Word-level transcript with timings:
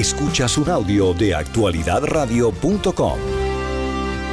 Escuchas 0.00 0.56
un 0.56 0.70
audio 0.70 1.12
de 1.12 1.34
actualidadradio.com. 1.34 3.18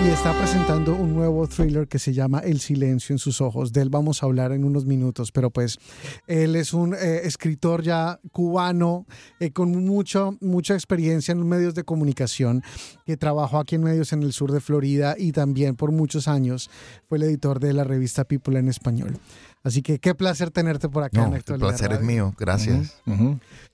Y 0.05 0.08
está 0.08 0.32
presentando 0.38 0.96
un 0.96 1.13
nuevo 1.13 1.46
thriller 1.46 1.90
que 1.90 2.00
se 2.00 2.13
llama 2.13 2.40
El 2.40 2.62
silencio 2.62 3.13
en 3.13 3.20
sus 3.20 3.42
ojos. 3.42 3.74
De 3.74 3.82
él 3.82 3.90
vamos 3.90 4.24
a 4.24 4.27
hablar 4.27 4.53
en 4.53 4.64
unos 4.64 4.85
minutos, 4.85 5.33
pero 5.33 5.50
pues 5.50 5.77
él 6.25 6.56
es 6.56 6.72
un 6.72 6.93
eh, 6.93 7.22
escritor 7.24 7.83
ya 7.83 8.18
cubano 8.32 9.07
eh, 9.41 9.52
con 9.52 9.71
mucho, 9.84 10.38
mucha 10.39 10.73
experiencia 10.73 11.34
en 11.34 11.45
medios 11.45 11.75
de 11.75 11.84
comunicación, 11.84 12.63
que 13.05 13.18
trabajó 13.18 13.59
aquí 13.59 13.75
en 13.75 13.84
medios 13.84 14.13
en 14.13 14.23
el 14.23 14.31
sur 14.31 14.54
de 14.54 14.61
Florida 14.61 15.15
y 15.18 15.34
también 15.34 15.75
por 15.75 15.91
muchos 15.91 16.29
años 16.29 16.70
fue 17.09 17.18
el 17.18 17.25
editor 17.25 17.59
de 17.59 17.73
la 17.73 17.84
revista 17.84 18.23
People 18.23 18.57
en 18.57 18.70
español. 18.70 19.20
Así 19.68 19.81
que 19.81 19.99
qué 19.99 20.15
placer 20.15 20.49
tenerte 20.49 20.88
por 20.88 21.04
acá 21.04 21.25
en 21.25 21.34
El 21.34 21.43
placer 21.43 21.91
es 21.91 22.02
mío, 22.02 22.34
gracias. 22.39 23.02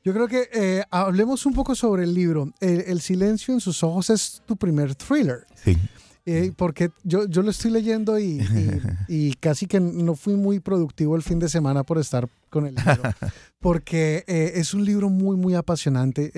Yo 0.03 0.11
creo 0.11 0.27
que 0.27 0.49
eh, 0.51 0.83
hablemos 0.89 1.45
un 1.45 1.53
poco 1.53 1.75
sobre 1.75 2.03
el 2.03 2.15
libro. 2.15 2.51
El, 2.59 2.99
silencio 2.99 3.53
en 3.53 3.59
sus 3.59 3.83
ojos 3.83 4.09
es 4.09 4.41
tu 4.47 4.57
primer 4.57 4.95
thriller. 4.95 5.45
Sí. 5.63 5.77
Eh, 6.25 6.51
porque 6.55 6.89
yo, 7.03 7.27
yo 7.27 7.43
lo 7.43 7.51
estoy 7.51 7.69
leyendo 7.69 8.17
y, 8.17 8.41
y, 9.07 9.33
casi 9.35 9.67
que 9.67 9.79
no 9.79 10.15
fui 10.15 10.35
muy 10.35 10.59
productivo 10.59 11.15
el 11.15 11.21
fin 11.21 11.37
de 11.37 11.47
semana 11.47 11.83
por 11.83 11.99
estar 11.99 12.27
con 12.49 12.65
el 12.65 12.73
libro. 12.73 13.03
Porque 13.59 14.23
eh, 14.25 14.53
es 14.55 14.73
un 14.73 14.83
libro 14.83 15.09
muy, 15.09 15.37
muy 15.37 15.53
apasionante, 15.53 16.31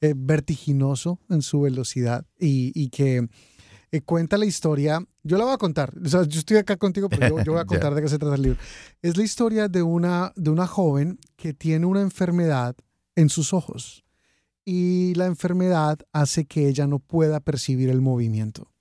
vertiginoso 0.00 1.18
en 1.30 1.42
su 1.42 1.60
velocidad 1.62 2.26
y, 2.38 2.72
y 2.74 2.88
que 2.88 3.28
eh, 3.90 4.02
cuenta 4.02 4.36
la 4.36 4.44
historia. 4.44 5.02
Yo 5.28 5.36
la 5.36 5.44
voy 5.44 5.52
a 5.52 5.58
contar. 5.58 5.92
O 6.02 6.08
sea, 6.08 6.22
yo 6.24 6.38
estoy 6.38 6.56
acá 6.56 6.78
contigo, 6.78 7.10
pero 7.10 7.42
yo, 7.44 7.52
voy 7.52 7.60
a 7.60 7.64
contar 7.66 7.94
de 7.94 8.00
qué 8.00 8.08
se 8.08 8.18
trata 8.18 8.34
el 8.34 8.42
libro. 8.42 8.58
Es 9.02 9.16
la 9.18 9.22
historia 9.22 9.68
de 9.68 9.82
una, 9.82 10.32
de 10.36 10.50
una 10.50 10.66
joven 10.66 11.18
que 11.36 11.52
tiene 11.52 11.84
una 11.84 12.00
enfermedad 12.00 12.74
en 13.14 13.28
sus 13.28 13.52
ojos. 13.52 14.04
Y 14.64 15.14
la 15.14 15.26
enfermedad 15.26 15.98
hace 16.12 16.46
que 16.46 16.66
ella 16.66 16.86
no 16.86 16.98
pueda 16.98 17.40
percibir 17.40 17.90
el 17.90 18.00
movimiento. 18.00 18.72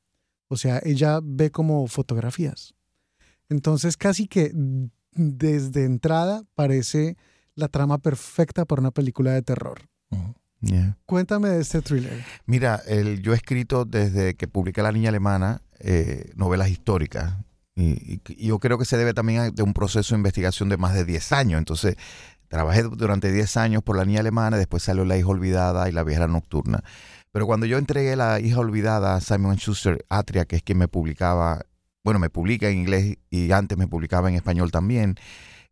O 0.48 0.56
sea, 0.56 0.80
ella 0.84 1.20
ve 1.22 1.52
como 1.52 1.86
fotografías. 1.88 2.74
Entonces, 3.50 3.98
casi 3.98 4.28
que 4.28 4.52
desde 5.12 5.84
entrada 5.84 6.44
parece 6.56 7.18
la 7.56 7.68
trama 7.68 7.98
perfecta 7.98 8.64
para 8.64 8.82
una 8.82 8.92
película 8.92 9.34
de 9.34 9.42
terror. 9.42 9.82
Cuéntame 11.06 11.50
de 11.50 11.62
este 11.62 11.82
thriller. 11.82 12.24
Mira, 12.46 12.82
el, 12.88 13.22
yo 13.22 13.34
he 13.34 13.36
escrito 13.36 13.86
desde 13.86 14.36
que 14.36 14.48
publiqué 14.48 14.82
La 14.82 14.92
Niña 14.92 15.10
Alemana 15.10 15.62
eh, 15.80 16.32
novelas 16.36 16.70
históricas. 16.70 17.34
Y, 17.76 18.22
yo 18.46 18.60
creo 18.60 18.78
que 18.78 18.86
se 18.86 18.98
debe 18.98 19.14
también 19.14 19.54
de 19.54 19.64
un 19.64 19.74
proceso 19.74 20.16
de 20.16 20.20
investigación 20.20 20.70
de 20.70 20.78
más 20.78 20.94
de 20.94 21.06
10 21.06 21.32
años. 21.32 21.58
Entonces, 21.60 21.96
trabajé 22.48 22.84
durante 22.84 23.32
10 23.32 23.58
años 23.58 23.84
por 23.84 23.98
La 23.98 24.06
Niña 24.06 24.22
Alemana, 24.22 24.58
después 24.58 24.84
salió 24.84 25.06
La 25.06 25.18
Hija 25.18 25.28
Olvidada 25.28 25.88
y 25.90 25.92
La 25.92 26.04
Viajera 26.04 26.28
Nocturna. 26.28 26.84
Pero 27.32 27.46
cuando 27.46 27.66
yo 27.66 27.78
entregué 27.78 28.16
La 28.16 28.40
Hija 28.40 28.60
Olvidada 28.60 29.16
a 29.16 29.22
Simon 29.22 29.58
Schuster 29.58 30.04
Atria, 30.10 30.46
que 30.46 30.56
es 30.56 30.64
quien 30.64 30.80
me 30.80 30.88
publicaba, 30.88 31.66
bueno, 32.04 32.20
me 32.20 32.30
publica 32.30 32.70
en 32.70 32.78
inglés 32.78 33.18
y 33.30 33.52
antes 33.52 33.78
me 33.78 33.88
publicaba 33.88 34.30
en 34.30 34.36
español 34.36 34.72
también, 34.72 35.16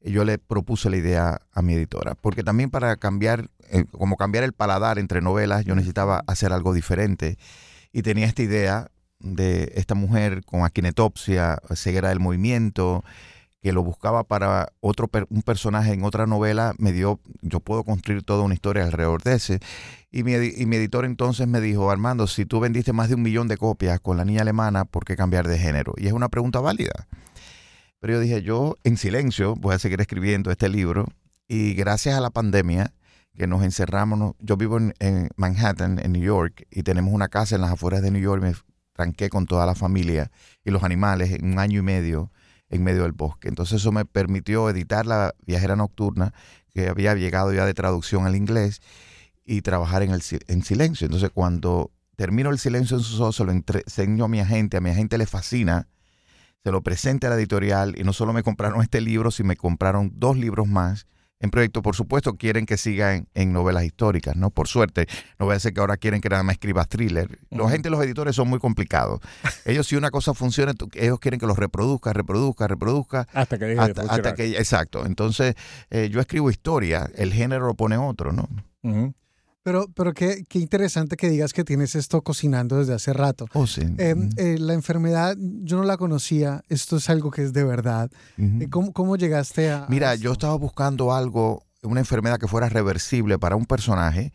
yo 0.01 0.23
le 0.23 0.37
propuse 0.37 0.89
la 0.89 0.97
idea 0.97 1.41
a 1.51 1.61
mi 1.61 1.73
editora, 1.73 2.13
porque 2.15 2.43
también 2.43 2.69
para 2.69 2.95
cambiar, 2.97 3.49
eh, 3.71 3.85
como 3.91 4.17
cambiar 4.17 4.43
el 4.43 4.53
paladar 4.53 4.99
entre 4.99 5.21
novelas, 5.21 5.65
yo 5.65 5.73
necesitaba 5.73 6.23
hacer 6.27 6.53
algo 6.53 6.73
diferente 6.73 7.37
y 7.91 8.03
tenía 8.03 8.27
esta 8.27 8.43
idea 8.43 8.91
de 9.19 9.71
esta 9.75 9.95
mujer 9.95 10.44
con 10.45 10.63
aquinetopsia, 10.63 11.59
ceguera 11.75 12.09
del 12.09 12.19
movimiento, 12.19 13.03
que 13.61 13.73
lo 13.73 13.83
buscaba 13.83 14.23
para 14.23 14.72
otro 14.80 15.09
un 15.30 15.41
personaje 15.41 15.91
en 15.91 16.03
otra 16.03 16.27
novela, 16.27 16.75
me 16.77 16.91
dio, 16.91 17.19
yo 17.41 17.59
puedo 17.59 17.83
construir 17.83 18.22
toda 18.22 18.44
una 18.44 18.53
historia 18.53 18.83
alrededor 18.83 19.23
de 19.23 19.33
ese. 19.33 19.59
Y 20.11 20.23
mi, 20.23 20.33
editor 20.33 21.03
entonces 21.03 21.47
me 21.47 21.59
dijo, 21.59 21.89
Armando, 21.89 22.27
si 22.27 22.45
tú 22.45 22.59
vendiste 22.59 22.94
más 22.94 23.09
de 23.09 23.16
un 23.16 23.23
millón 23.23 23.47
de 23.47 23.57
copias 23.57 23.99
con 23.99 24.17
la 24.17 24.23
niña 24.23 24.41
alemana, 24.41 24.85
¿por 24.85 25.03
qué 25.03 25.16
cambiar 25.16 25.47
de 25.47 25.57
género? 25.57 25.94
Y 25.97 26.05
es 26.05 26.13
una 26.13 26.29
pregunta 26.29 26.59
válida. 26.59 27.07
Pero 28.00 28.13
yo 28.13 28.19
dije, 28.19 28.44
yo 28.44 28.78
en 28.84 28.97
silencio 28.97 29.56
voy 29.56 29.73
a 29.73 29.79
seguir 29.79 30.00
escribiendo 30.00 30.51
este 30.51 30.69
libro 30.69 31.07
y 31.47 31.73
gracias 31.73 32.16
a 32.16 32.22
la 32.22 32.29
pandemia 32.29 32.94
que 33.35 33.47
nos 33.47 33.63
encerramos, 33.63 34.35
yo 34.39 34.57
vivo 34.57 34.78
en, 34.78 35.29
Manhattan, 35.35 36.00
en 36.00 36.13
New 36.13 36.22
York, 36.22 36.68
y 36.72 36.84
tenemos 36.84 37.13
una 37.13 37.28
casa 37.29 37.56
en 37.56 37.62
las 37.62 37.72
afueras 37.72 38.01
de 38.01 38.12
New 38.12 38.22
York, 38.22 38.44
tranqué 38.95 39.29
con 39.29 39.45
toda 39.45 39.66
la 39.66 39.75
familia 39.75 40.31
y 40.63 40.72
los 40.72 40.83
animales 40.83 41.31
en 41.31 41.45
un 41.45 41.59
año 41.59 41.79
y 41.79 41.83
medio 41.83 42.31
en 42.69 42.83
medio 42.83 43.03
del 43.03 43.11
bosque. 43.11 43.47
Entonces 43.47 43.81
eso 43.81 43.91
me 43.91 44.06
permitió 44.06 44.69
editar 44.69 45.06
La 45.06 45.35
Viajera 45.45 45.75
Nocturna, 45.75 46.33
que 46.73 46.88
había 46.89 47.13
llegado 47.13 47.53
ya 47.53 47.66
de 47.66 47.73
traducción 47.73 48.25
al 48.25 48.35
inglés, 48.35 48.81
y 49.45 49.61
trabajar 49.61 50.01
en, 50.01 50.11
el, 50.11 50.23
en 50.47 50.63
silencio. 50.63 51.06
Entonces 51.06 51.29
cuando 51.31 51.91
termino 52.16 52.50
el 52.50 52.57
silencio 52.57 52.97
en 52.97 53.03
sus 53.03 53.19
ojos, 53.19 53.35
se 53.35 53.44
lo 53.44 53.51
enseño 53.51 54.25
a 54.25 54.28
mi 54.28 54.39
agente, 54.39 54.78
a 54.78 54.81
mi 54.81 54.89
agente 54.89 55.17
le 55.17 55.27
fascina, 55.27 55.88
se 56.63 56.72
lo 56.72 56.81
presente 56.81 57.27
a 57.27 57.29
la 57.29 57.35
editorial 57.35 57.94
y 57.97 58.03
no 58.03 58.13
solo 58.13 58.33
me 58.33 58.41
compraron 58.41 58.81
este 58.81 59.01
libro, 59.01 59.29
sino 59.29 59.50
me 59.50 59.56
compraron 59.56 60.12
dos 60.16 60.35
libros 60.35 60.67
más 60.67 61.06
en 61.45 61.51
proyecto. 61.51 61.81
Por 61.81 61.95
supuesto, 61.95 62.35
quieren 62.35 62.66
que 62.66 62.78
siga 62.78 63.16
en, 63.33 63.53
novelas 63.53 63.85
históricas, 63.85 64.35
¿no? 64.35 64.50
Por 64.50 64.67
suerte, 64.67 65.07
no 65.39 65.45
voy 65.45 65.56
a 65.56 65.59
ser 65.59 65.73
que 65.73 65.79
ahora 65.79 65.97
quieren 65.97 66.22
que 66.22 66.29
nada 66.29 66.44
más 66.44 66.53
escriba 66.53 66.85
thriller. 66.85 67.39
Los 67.50 67.72
gente, 67.72 67.89
los 67.89 68.03
editores 68.03 68.35
son 68.35 68.50
muy 68.50 68.59
complicados. 68.59 69.22
Ellos, 69.66 69.88
si 69.88 69.95
una 69.95 70.11
cosa 70.11 70.33
funciona, 70.33 70.73
ellos 70.94 71.19
quieren 71.19 71.39
que 71.39 71.47
los 71.47 71.57
reproduzca, 71.57 72.13
reproduzca, 72.13 72.67
reproduzca. 72.67 73.28
Hasta 73.33 73.57
que 73.57 73.78
hasta, 73.79 74.35
que 74.35 74.57
Exacto. 74.57 75.06
Entonces, 75.06 75.56
eh, 75.89 76.09
yo 76.11 76.19
escribo 76.19 76.50
historia, 76.50 77.09
el 77.16 77.33
género 77.33 77.67
lo 77.67 77.73
pone 77.75 77.97
otro, 77.97 78.31
¿no? 78.31 78.50
Pero, 79.65 79.87
pero 79.95 80.13
qué, 80.13 80.45
qué, 80.47 80.59
interesante 80.59 81.17
que 81.17 81.27
digas 81.27 81.51
que 81.51 81.63
tienes 81.63 81.95
esto 81.95 82.21
cocinando 82.21 82.77
desde 82.77 82.93
hace 82.93 83.13
rato. 83.13 83.47
Oh, 83.53 83.65
sí. 83.65 83.81
Em, 83.97 84.29
eh, 84.37 84.57
la 84.59 84.75
enfermedad, 84.75 85.35
yo 85.39 85.77
no 85.77 85.83
la 85.85 85.97
conocía. 85.97 86.61
Esto 86.69 86.97
es 86.97 87.09
algo 87.09 87.31
que 87.31 87.41
es 87.41 87.51
de 87.51 87.63
verdad. 87.63 88.11
Eh, 88.37 88.67
¿Cómo, 88.69 88.93
¿Cómo, 88.93 89.15
llegaste 89.15 89.71
a.? 89.71 89.87
Mira, 89.89 90.13
yo 90.13 90.33
estaba 90.33 90.53
buscando 90.53 91.15
algo, 91.15 91.63
una 91.81 91.99
enfermedad 91.99 92.37
que 92.37 92.47
fuera 92.47 92.69
reversible 92.69 93.39
para 93.39 93.55
un 93.55 93.65
personaje 93.65 94.33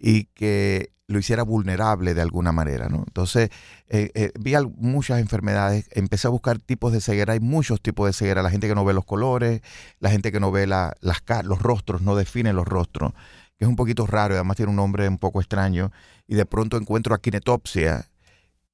y 0.00 0.24
que 0.34 0.90
lo 1.06 1.20
hiciera 1.20 1.44
vulnerable 1.44 2.12
de 2.14 2.22
alguna 2.22 2.50
manera, 2.50 2.88
¿no? 2.88 3.04
Entonces, 3.06 3.50
eh, 3.88 4.32
vi 4.40 4.54
muchas 4.78 5.20
enfermedades, 5.20 5.86
empecé 5.92 6.26
a 6.26 6.30
buscar 6.30 6.58
tipos 6.58 6.92
de 6.92 7.00
ceguera, 7.00 7.34
hay 7.34 7.40
muchos 7.40 7.80
tipos 7.80 8.08
de 8.08 8.14
ceguera, 8.14 8.42
la 8.42 8.50
gente 8.50 8.66
que 8.66 8.74
no 8.74 8.84
ve 8.84 8.94
los 8.94 9.04
colores, 9.04 9.60
la 10.00 10.10
gente 10.10 10.32
que 10.32 10.40
no 10.40 10.50
ve 10.50 10.66
la, 10.66 10.94
las, 11.00 11.22
los 11.44 11.62
rostros, 11.62 12.02
no 12.02 12.16
define 12.16 12.52
los 12.52 12.66
rostros 12.66 13.12
es 13.64 13.68
un 13.68 13.76
poquito 13.76 14.06
raro 14.06 14.34
y 14.34 14.36
además 14.36 14.56
tiene 14.56 14.70
un 14.70 14.76
nombre 14.76 15.08
un 15.08 15.18
poco 15.18 15.40
extraño, 15.40 15.92
y 16.26 16.34
de 16.34 16.46
pronto 16.46 16.76
encuentro 16.76 17.16
kinetopsia 17.18 18.08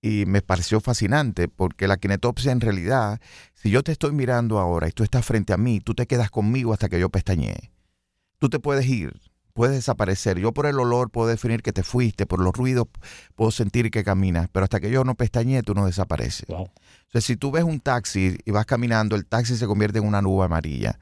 y 0.01 0.27
me 0.27 0.43
pareció 0.43 0.81
fascinante 0.81 1.49
porque 1.49 1.89
la 1.89 1.97
kinetopsia 1.97 2.53
en 2.53 2.61
realidad, 2.61 3.21
si 3.55 3.71
yo 3.71 3.83
te 3.83 3.93
estoy 3.93 4.13
mirando 4.13 4.59
ahora 4.59 4.89
y 4.89 4.93
tú 4.93 5.03
estás 5.03 5.25
frente 5.25 5.53
a 5.53 5.57
mí, 5.57 5.81
tú 5.81 5.95
te 5.95 6.07
quedas 6.07 6.31
conmigo 6.31 6.73
hasta 6.73 6.89
que 6.89 7.01
yo 7.01 7.09
pestañee. 7.11 7.73
Tú 8.39 8.49
te 8.49 8.61
puedes 8.61 8.87
ir, 8.87 9.21
puedes 9.55 9.75
desaparecer. 9.75 10.39
Yo 10.39 10.53
por 10.53 10.67
el 10.67 10.79
olor 10.79 11.11
puedo 11.11 11.27
definir 11.27 11.63
que 11.63 11.73
te 11.73 11.83
fuiste, 11.83 12.27
por 12.27 12.41
los 12.41 12.55
ruidos 12.55 12.87
puedo 13.35 13.51
sentir 13.51 13.91
que 13.91 14.05
caminas, 14.05 14.49
pero 14.53 14.65
hasta 14.65 14.79
que 14.79 14.91
yo 14.91 15.03
no 15.03 15.17
pestañee, 15.17 15.63
tú 15.63 15.75
no 15.75 15.87
desapareces. 15.87 16.49
O 16.49 16.71
sea, 17.09 17.21
si 17.21 17.37
tú 17.37 17.51
ves 17.51 17.65
un 17.65 17.81
taxi 17.81 18.39
y 18.45 18.51
vas 18.53 18.67
caminando, 18.67 19.17
el 19.17 19.27
taxi 19.27 19.57
se 19.57 19.67
convierte 19.67 19.99
en 19.99 20.07
una 20.07 20.23
nube 20.23 20.45
amarilla 20.45 21.01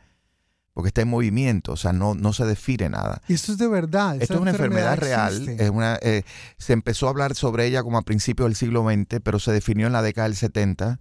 porque 0.77 0.89
está 0.89 1.01
en 1.01 1.09
movimiento, 1.09 1.73
o 1.73 1.77
sea, 1.79 1.95
no, 1.95 2.15
no 2.15 2.35
se 2.35 2.45
define 2.45 2.91
nada. 2.91 3.23
Y 3.29 3.33
esto 3.33 3.53
es 3.53 3.57
de 3.57 3.67
verdad. 3.67 4.21
Esto 4.21 4.35
es 4.35 4.41
una 4.41 4.51
enfermedad, 4.51 4.99
real. 4.99 5.49
Es 5.49 5.71
una, 5.71 5.99
eh, 6.03 6.23
se 6.59 6.75
empezó 6.75 7.07
a 7.07 7.11
hablar 7.13 7.35
sobre 7.35 7.65
ella 7.65 7.83
como 7.83 7.97
a 7.97 8.03
principios 8.03 8.47
del 8.47 8.57
siglo 8.57 8.85
XX, 8.85 9.21
pero 9.25 9.39
se 9.39 9.53
definió 9.53 9.87
en 9.87 9.95
la 9.95 10.03
década 10.03 10.29
del 10.29 10.37
70. 10.37 11.01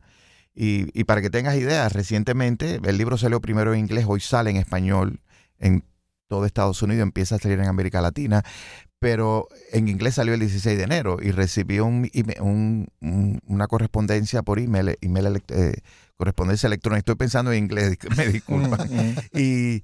Y, 0.56 0.98
y 0.98 1.04
para 1.04 1.22
que 1.22 1.30
tengas 1.30 1.58
ideas, 1.58 1.92
recientemente 1.92 2.80
el 2.86 2.98
libro 2.98 3.18
salió 3.18 3.42
primero 3.42 3.74
en 3.74 3.82
inglés, 3.82 4.06
hoy 4.08 4.22
sale 4.22 4.50
en 4.50 4.56
español 4.56 5.20
en 5.60 5.84
todo 6.28 6.46
Estados 6.46 6.82
Unidos, 6.82 7.04
empieza 7.04 7.36
a 7.36 7.40
salir 7.40 7.60
en 7.60 7.68
América 7.68 8.02
Latina, 8.02 8.44
pero 9.00 9.48
en 9.72 9.88
inglés 9.88 10.16
salió 10.16 10.34
el 10.34 10.40
16 10.40 10.78
de 10.78 10.84
enero 10.84 11.18
y 11.22 11.32
recibí 11.32 11.80
un, 11.80 12.10
una 13.00 13.68
correspondencia 13.68 14.42
por 14.42 14.60
email, 14.60 14.98
email 15.02 15.42
eh, 15.50 15.74
correspondencia 16.18 16.68
electrónica. 16.68 17.00
Estoy 17.00 17.16
pensando 17.16 17.52
en 17.52 17.60
inglés, 17.60 17.98
me 18.18 18.28
disculpan. 18.28 18.90
y, 19.34 19.84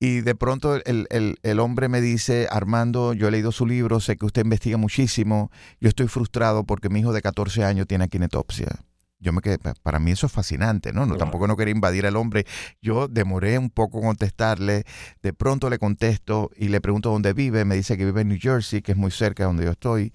y 0.00 0.20
de 0.22 0.34
pronto 0.34 0.76
el, 0.76 1.06
el, 1.42 1.60
hombre 1.60 1.88
me 1.88 2.00
dice, 2.00 2.48
Armando, 2.50 3.12
yo 3.12 3.28
he 3.28 3.30
leído 3.30 3.52
su 3.52 3.66
libro, 3.66 4.00
sé 4.00 4.16
que 4.16 4.26
usted 4.26 4.42
investiga 4.42 4.78
muchísimo, 4.78 5.50
yo 5.78 5.88
estoy 5.88 6.08
frustrado 6.08 6.64
porque 6.64 6.88
mi 6.88 7.00
hijo 7.00 7.12
de 7.12 7.22
14 7.22 7.64
años 7.64 7.86
tiene 7.86 8.08
quinetopsia. 8.08 8.80
Yo 9.20 9.32
me 9.32 9.42
quedé, 9.42 9.58
para 9.58 9.98
mí 9.98 10.12
eso 10.12 10.26
es 10.26 10.32
fascinante, 10.32 10.92
¿no? 10.92 11.04
no 11.04 11.16
Tampoco 11.16 11.46
no 11.46 11.56
quería 11.56 11.74
invadir 11.74 12.06
al 12.06 12.16
hombre. 12.16 12.46
Yo 12.80 13.06
demoré 13.06 13.58
un 13.58 13.68
poco 13.68 13.98
en 13.98 14.04
contestarle, 14.04 14.84
de 15.22 15.32
pronto 15.34 15.68
le 15.68 15.78
contesto 15.78 16.50
y 16.56 16.68
le 16.68 16.80
pregunto 16.80 17.10
dónde 17.10 17.34
vive, 17.34 17.64
me 17.64 17.76
dice 17.76 17.98
que 17.98 18.06
vive 18.06 18.22
en 18.22 18.28
New 18.28 18.38
Jersey, 18.40 18.80
que 18.80 18.92
es 18.92 18.98
muy 18.98 19.10
cerca 19.10 19.42
de 19.42 19.48
donde 19.48 19.64
yo 19.64 19.72
estoy, 19.72 20.12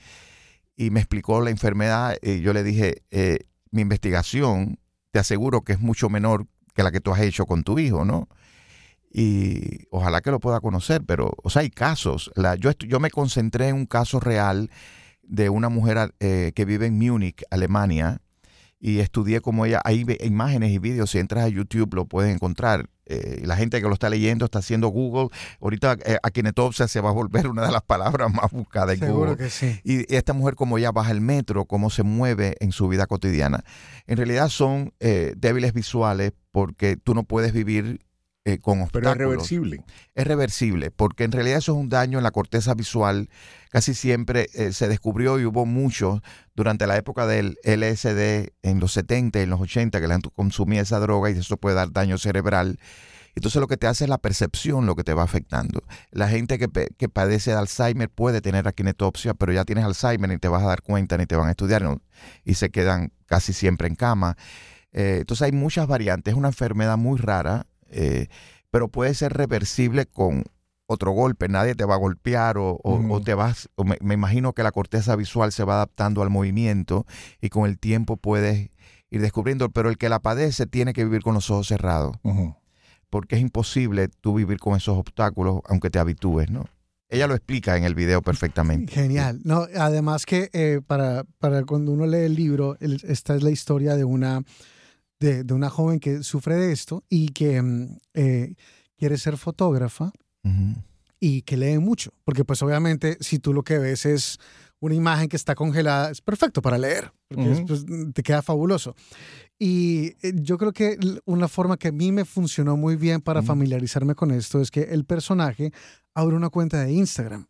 y 0.76 0.90
me 0.90 1.00
explicó 1.00 1.40
la 1.42 1.52
enfermedad 1.52 2.18
y 2.22 2.42
yo 2.42 2.52
le 2.52 2.64
dije, 2.64 3.04
eh, 3.12 3.40
mi 3.72 3.82
investigación 3.82 4.80
te 5.12 5.20
aseguro 5.20 5.62
que 5.62 5.74
es 5.74 5.80
mucho 5.80 6.10
menor 6.10 6.48
que 6.74 6.84
la 6.84 6.92
que 6.92 7.00
tú 7.00 7.12
has 7.12 7.22
hecho 7.22 7.46
con 7.46 7.64
tu 7.64 7.78
hijo, 7.80 8.06
¿no? 8.06 8.28
y 9.18 9.88
ojalá 9.92 10.20
que 10.20 10.30
lo 10.30 10.42
pueda 10.42 10.60
conocer, 10.60 11.04
pero, 11.06 11.32
o 11.42 11.50
sea, 11.50 11.62
hay 11.62 11.70
casos. 11.70 12.34
La, 12.36 12.56
yo, 12.56 12.72
yo 12.74 13.00
me 13.00 13.10
concentré 13.10 13.70
en 13.70 13.76
un 13.78 13.86
caso 13.86 14.20
real 14.20 14.70
de 15.24 15.48
una 15.48 15.70
mujer 15.70 16.14
eh, 16.20 16.52
que 16.54 16.66
vive 16.66 16.88
en 16.88 16.98
Múnich, 17.00 17.42
Alemania, 17.50 18.22
y 18.86 19.00
estudié 19.00 19.42
como 19.42 19.66
ella, 19.66 19.82
hay 19.84 20.06
imágenes 20.24 20.70
y 20.70 20.78
vídeos, 20.78 21.10
si 21.10 21.18
entras 21.18 21.46
a 21.46 21.48
YouTube 21.48 21.96
lo 21.96 22.06
puedes 22.06 22.32
encontrar. 22.32 22.88
Eh, 23.08 23.42
la 23.44 23.56
gente 23.56 23.82
que 23.82 23.88
lo 23.88 23.96
está 23.96 24.12
leyendo 24.12 24.46
está 24.46 24.60
haciendo 24.60 24.90
Google. 24.90 25.30
Ahorita 25.60 25.98
eh, 26.06 26.20
Akinetopsia 26.22 26.88
se 26.88 27.02
va 27.02 27.10
a 27.10 27.12
volver 27.12 27.48
una 27.48 27.66
de 27.66 27.72
las 27.72 27.82
palabras 27.82 28.32
más 28.32 28.52
buscadas 28.52 28.94
en 28.94 29.08
Seguro 29.08 29.38
que 29.38 29.50
sí. 29.50 29.80
Y 29.84 30.14
esta 30.14 30.34
mujer, 30.34 30.54
como 30.54 30.78
ella 30.78 30.92
baja 30.92 31.10
el 31.10 31.20
metro, 31.20 31.66
cómo 31.66 31.90
se 31.90 32.04
mueve 32.04 32.58
en 32.60 32.72
su 32.72 32.88
vida 32.88 33.08
cotidiana. 33.08 33.64
En 34.06 34.18
realidad 34.18 34.50
son 34.50 34.94
eh, 35.00 35.34
débiles 35.36 35.74
visuales 35.74 36.34
porque 36.52 36.96
tú 36.96 37.16
no 37.16 37.24
puedes 37.24 37.54
vivir 37.54 38.06
eh, 38.48 38.60
con 38.60 38.80
obstáculos. 38.80 39.14
Pero 39.18 39.24
es 39.24 39.30
reversible. 39.32 39.84
Es 40.14 40.28
reversible, 40.28 40.92
porque 40.92 41.24
en 41.24 41.32
realidad 41.32 41.58
eso 41.58 41.72
es 41.72 41.80
un 41.80 41.90
daño 41.90 42.20
en 42.20 42.24
la 42.24 42.30
corteza 42.30 42.76
visual. 42.76 43.28
Casi 43.76 43.94
siempre 43.94 44.48
eh, 44.54 44.72
se 44.72 44.88
descubrió 44.88 45.38
y 45.38 45.44
hubo 45.44 45.66
muchos 45.66 46.22
durante 46.56 46.88
la 46.88 46.96
época 46.96 47.28
del 47.28 47.58
LSD 47.66 48.54
en 48.64 48.80
los 48.80 48.94
70 48.94 49.40
y 49.40 49.42
en 49.42 49.50
los 49.50 49.60
80 49.60 50.00
que 50.00 50.08
la 50.08 50.14
gente 50.14 50.30
consumía 50.34 50.80
esa 50.80 50.98
droga 51.02 51.30
y 51.30 51.34
eso 51.34 51.58
puede 51.58 51.76
dar 51.76 51.92
daño 51.92 52.18
cerebral. 52.18 52.80
Entonces 53.36 53.60
lo 53.60 53.68
que 53.68 53.76
te 53.76 53.88
hace 53.88 54.06
es 54.06 54.10
la 54.10 54.20
percepción 54.20 54.86
lo 54.86 54.96
que 54.96 55.04
te 55.04 55.14
va 55.14 55.24
afectando. 55.24 55.84
La 56.12 56.30
gente 56.30 56.58
que, 56.58 56.70
que 56.98 57.10
padece 57.10 57.52
de 57.52 57.58
Alzheimer 57.58 58.10
puede 58.10 58.40
tener 58.40 58.66
akinetopsia, 58.66 59.34
pero 59.34 59.52
ya 59.52 59.66
tienes 59.66 59.84
Alzheimer 59.84 60.32
y 60.32 60.38
te 60.38 60.48
vas 60.48 60.64
a 60.64 60.68
dar 60.68 60.82
cuenta 60.82 61.18
ni 61.18 61.26
te 61.26 61.36
van 61.36 61.50
a 61.50 61.52
estudiar 61.52 61.84
y 62.46 62.54
se 62.54 62.70
quedan 62.70 63.12
casi 63.26 63.52
siempre 63.52 63.90
en 63.90 63.96
cama. 63.96 64.38
Eh, 64.94 65.18
entonces 65.20 65.42
hay 65.42 65.52
muchas 65.52 65.86
variantes. 65.86 66.32
Es 66.32 66.38
una 66.38 66.48
enfermedad 66.48 66.96
muy 66.96 67.20
rara 67.20 67.68
eh, 67.90 68.28
pero 68.76 68.90
puede 68.90 69.14
ser 69.14 69.32
reversible 69.32 70.06
con 70.06 70.44
otro 70.88 71.12
golpe, 71.12 71.48
nadie 71.48 71.76
te 71.76 71.86
va 71.86 71.96
a 71.96 71.98
golpear 71.98 72.58
o, 72.58 72.80
o, 72.84 73.22
te 73.22 73.34
vas, 73.34 73.70
me, 74.02 74.14
imagino 74.14 74.54
que 74.54 74.64
la 74.64 74.72
corteza 74.72 75.16
visual 75.16 75.52
se 75.52 75.64
va 75.64 75.76
adaptando 75.76 76.22
al 76.22 76.30
movimiento 76.30 77.06
y 77.42 77.50
con 77.50 77.68
el 77.70 77.80
tiempo 77.80 78.18
puedes 78.18 78.70
ir 79.10 79.22
descubriendo, 79.22 79.70
pero 79.70 79.90
el 79.90 79.98
que 79.98 80.10
la 80.10 80.20
padece 80.20 80.68
tiene 80.68 80.94
que 80.94 81.04
vivir 81.04 81.22
con 81.22 81.34
los 81.34 81.50
ojos 81.50 81.68
cerrados, 81.68 82.18
porque 83.10 83.36
es 83.36 83.42
imposible 83.42 84.08
tú 84.08 84.36
vivir 84.36 84.60
con 84.60 84.76
esos 84.76 84.98
obstáculos 84.98 85.62
aunque 85.66 85.90
te 85.90 86.00
habitúes, 86.00 86.50
¿no? 86.50 86.66
Ella 87.08 87.28
lo 87.28 87.36
explica 87.36 87.78
en 87.78 87.84
el 87.84 87.94
video 87.94 88.24
perfectamente. 88.24 88.92
Genial. 88.92 89.40
No, 89.44 89.68
además 89.78 90.26
que 90.26 90.50
eh, 90.54 90.82
para, 90.86 91.24
para 91.38 91.64
cuando 91.64 91.92
uno 91.92 92.08
lee 92.08 92.26
el 92.26 92.36
libro, 92.36 92.78
esta 92.80 93.36
es 93.36 93.44
la 93.44 93.52
historia 93.52 93.96
de 93.96 94.04
una 94.04 94.44
de, 95.20 95.54
una 95.54 95.70
joven 95.70 96.00
que 96.00 96.24
sufre 96.24 96.56
de 96.56 96.72
esto 96.72 97.04
y 97.10 97.30
que 97.30 97.62
mm, 97.62 97.98
eh, 98.14 98.56
quiere 98.98 99.18
ser 99.18 99.38
fotógrafa 99.38 100.12
y 101.20 101.42
que 101.42 101.58
lee 101.58 101.80
mucho, 101.80 102.12
porque 102.24 102.46
pues 102.46 102.62
obviamente 102.62 103.18
si 103.20 103.40
tú 103.40 103.54
lo 103.54 103.64
que 103.64 103.80
ves 103.80 104.06
es 104.06 104.38
una 104.80 104.96
imagen 104.96 105.30
que 105.30 105.36
está 105.36 105.56
congelada, 105.56 106.12
es 106.12 106.22
perfecto 106.22 106.62
para 106.62 106.78
leer, 106.78 107.12
porque 107.28 107.64
pues, 107.66 107.86
te 108.14 108.22
queda 108.22 108.42
fabuloso. 108.42 108.96
Y 109.58 110.14
eh, 110.22 110.34
yo 110.36 110.58
creo 110.58 110.74
que 110.74 110.98
una 111.26 111.48
forma 111.48 111.78
que 111.78 111.88
a 111.88 111.92
mí 111.92 112.12
me 112.12 112.26
funcionó 112.26 112.78
muy 112.78 112.96
bien 112.96 113.22
para 113.22 113.42
familiarizarme 113.42 114.14
con 114.14 114.32
esto 114.32 114.62
es 114.62 114.70
que 114.70 114.82
el 114.82 115.06
personaje 115.06 115.72
abre 116.14 116.36
una 116.36 116.50
cuenta 116.50 116.82
de 116.82 116.92
Instagram. 116.92 117.48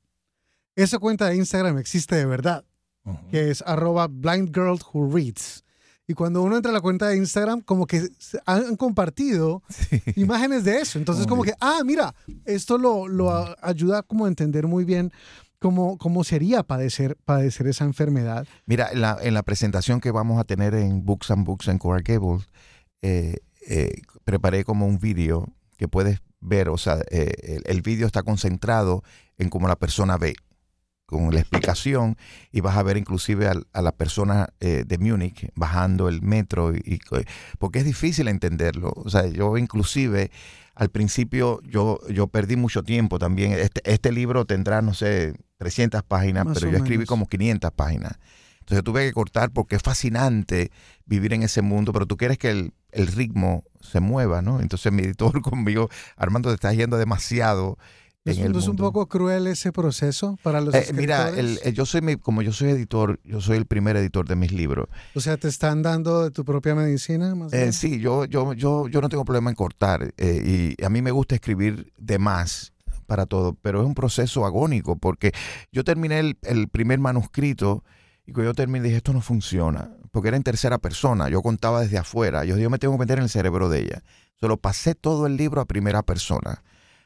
Esa 0.76 1.00
cuenta 1.00 1.28
de 1.28 1.36
Instagram 1.36 1.78
existe 1.78 2.16
de 2.16 2.26
verdad, 2.26 2.64
que 3.30 3.50
es 3.50 3.62
arroba 3.66 4.08
blindgirlwhoreads. 4.08 5.65
Y 6.08 6.14
cuando 6.14 6.44
uno 6.44 6.56
entra 6.56 6.70
a 6.70 6.74
la 6.74 6.82
cuenta 6.82 7.08
de 7.08 7.18
Instagram, 7.18 7.62
como 7.62 7.88
que 7.88 8.10
han 8.46 8.76
compartido 8.76 9.64
imágenes 10.16 10.64
de 10.64 10.78
eso. 10.80 11.00
Entonces, 11.00 11.26
como 11.26 11.44
que, 11.44 11.54
ah, 11.60 11.80
mira, 11.84 12.14
esto 12.46 12.78
lo, 12.78 13.08
lo 13.08 13.56
ayuda 13.62 14.04
como 14.04 14.26
a 14.26 14.28
entender 14.28 14.68
muy 14.68 14.86
bien 14.86 15.12
cómo, 15.60 15.98
cómo 15.98 16.24
sería 16.24 16.62
padecer, 16.62 17.18
padecer 17.26 17.68
esa 17.68 17.86
enfermedad. 17.86 18.48
Mira, 18.68 18.90
en 18.92 19.02
la, 19.02 19.18
en 19.20 19.34
la 19.34 19.42
presentación 19.42 20.00
que 20.00 20.12
vamos 20.12 20.40
a 20.40 20.44
tener 20.44 20.76
en 20.76 21.04
Books 21.04 21.32
and 21.32 21.46
Books 21.46 21.68
en 21.70 21.80
Coral 21.80 22.04
Gables, 22.04 22.50
eh, 23.02 23.38
eh, 23.68 24.02
preparé 24.24 24.64
como 24.64 24.86
un 24.86 25.00
vídeo 25.00 25.48
que 25.78 25.88
puedes 25.88 26.20
ver, 26.40 26.70
o 26.70 26.78
sea, 26.78 27.00
eh, 27.10 27.34
el, 27.42 27.64
el 27.66 27.82
vídeo 27.82 28.06
está 28.06 28.22
concentrado 28.22 29.04
en 29.40 29.50
cómo 29.50 29.68
la 29.68 29.76
persona 29.76 30.18
ve 30.18 30.36
con 31.06 31.34
la 31.34 31.40
explicación 31.40 32.18
y 32.52 32.62
vas 32.62 32.78
a 32.78 32.84
ver 32.84 32.98
inclusive 32.98 33.48
a, 33.48 33.82
la 33.82 33.92
persona 33.92 34.50
eh, 34.60 34.84
de 34.86 34.98
Múnich 34.98 35.52
bajando 35.56 36.10
el 36.10 36.22
metro 36.22 36.74
y, 36.76 37.00
porque 37.60 37.80
es 37.80 37.86
difícil 37.86 38.28
entenderlo. 38.28 38.92
O 38.96 39.10
sea, 39.10 39.28
yo 39.28 39.58
inclusive 39.58 40.32
al 40.74 40.90
principio 40.90 41.62
yo, 41.64 42.00
yo 42.10 42.28
perdí 42.28 42.56
mucho 42.56 42.84
tiempo 42.84 43.20
también. 43.20 43.54
Este, 43.54 43.82
este 43.86 44.12
libro 44.12 44.46
tendrá, 44.46 44.82
no 44.82 44.94
sé, 44.94 45.36
300 45.58 46.04
páginas, 46.04 46.48
pero 46.54 46.72
yo 46.72 46.78
escribí 46.78 47.06
como 47.06 47.28
500 47.28 47.72
páginas. 47.72 48.20
Entonces 48.60 48.84
tuve 48.84 49.06
que 49.06 49.14
cortar 49.14 49.52
porque 49.52 49.76
es 49.76 49.84
fascinante 49.84 50.72
vivir 51.06 51.34
en 51.34 51.44
ese 51.44 51.62
mundo, 51.62 51.94
pero 51.94 52.08
tú 52.08 52.18
quieres 52.18 52.40
que 52.40 52.50
el, 52.50 52.74
el 52.92 53.08
ritmo 53.08 53.64
se 53.80 54.00
mueva, 54.00 54.42
¿no? 54.42 54.60
Entonces 54.60 54.92
mi 54.92 55.04
editor 55.04 55.40
conmigo, 55.44 55.90
Armando, 56.18 56.50
te 56.50 56.56
estás 56.56 56.76
yendo 56.76 56.98
demasiado 56.98 57.78
¿Es, 58.26 58.40
¿Es 58.40 58.68
un 58.68 58.76
poco 58.76 59.08
cruel 59.08 59.46
ese 59.46 59.72
proceso 59.72 60.40
para 60.42 60.60
los 60.60 60.74
eh, 60.74 60.88
Mira, 60.96 61.32
yo 61.72 61.86
soy 61.86 62.18
como 62.18 62.42
yo 62.42 62.52
soy 62.52 62.70
editor, 62.70 63.20
yo 63.24 63.40
soy 63.40 63.58
el 63.58 63.68
primer 63.68 63.96
editor 63.98 64.28
de 64.28 64.36
mis 64.36 64.52
libros. 64.52 64.88
O 65.14 65.20
sea, 65.22 65.38
¿te 65.38 65.48
están 65.48 65.84
dando 65.84 66.24
de 66.24 66.32
tu 66.32 66.44
propia 66.44 66.74
medicina? 66.74 67.36
Eh, 67.52 67.72
sí, 67.72 68.00
yo, 68.00 68.26
yo, 68.26 68.54
yo, 68.54 68.88
yo 68.88 69.02
no 69.02 69.10
tengo 69.10 69.26
problema 69.26 69.52
en 69.52 69.56
cortar 69.56 70.12
eh, 70.18 70.74
y 70.80 70.84
a 70.84 70.90
mí 70.90 71.04
me 71.04 71.12
gusta 71.12 71.36
escribir 71.36 71.94
de 72.00 72.18
más 72.18 72.74
para 73.06 73.28
todo, 73.28 73.56
pero 73.62 73.82
es 73.82 73.86
un 73.86 73.94
proceso 73.94 74.44
agónico 74.44 74.96
porque 74.96 75.32
yo 75.72 75.84
terminé 75.84 76.18
el, 76.18 76.40
el 76.42 76.68
primer 76.68 76.98
manuscrito 76.98 77.84
y 78.26 78.32
cuando 78.32 78.50
yo 78.50 78.56
terminé 78.56 78.86
dije, 78.86 78.98
esto 78.98 79.14
no 79.14 79.22
funciona, 79.22 79.92
porque 80.12 80.30
era 80.30 80.38
en 80.38 80.42
tercera 80.42 80.80
persona, 80.80 81.30
yo 81.30 81.44
contaba 81.44 81.82
desde 81.82 82.00
afuera, 82.00 82.44
yo, 82.44 82.58
yo 82.58 82.72
me 82.72 82.80
tengo 82.80 82.96
que 82.96 83.02
meter 83.02 83.20
en 83.20 83.26
el 83.26 83.30
cerebro 83.30 83.70
de 83.70 83.82
ella. 83.82 84.04
Solo 84.40 84.58
pasé 84.58 84.96
todo 84.96 85.28
el 85.28 85.38
libro 85.38 85.62
a 85.62 85.66
primera 85.66 86.02
persona. 86.02 86.64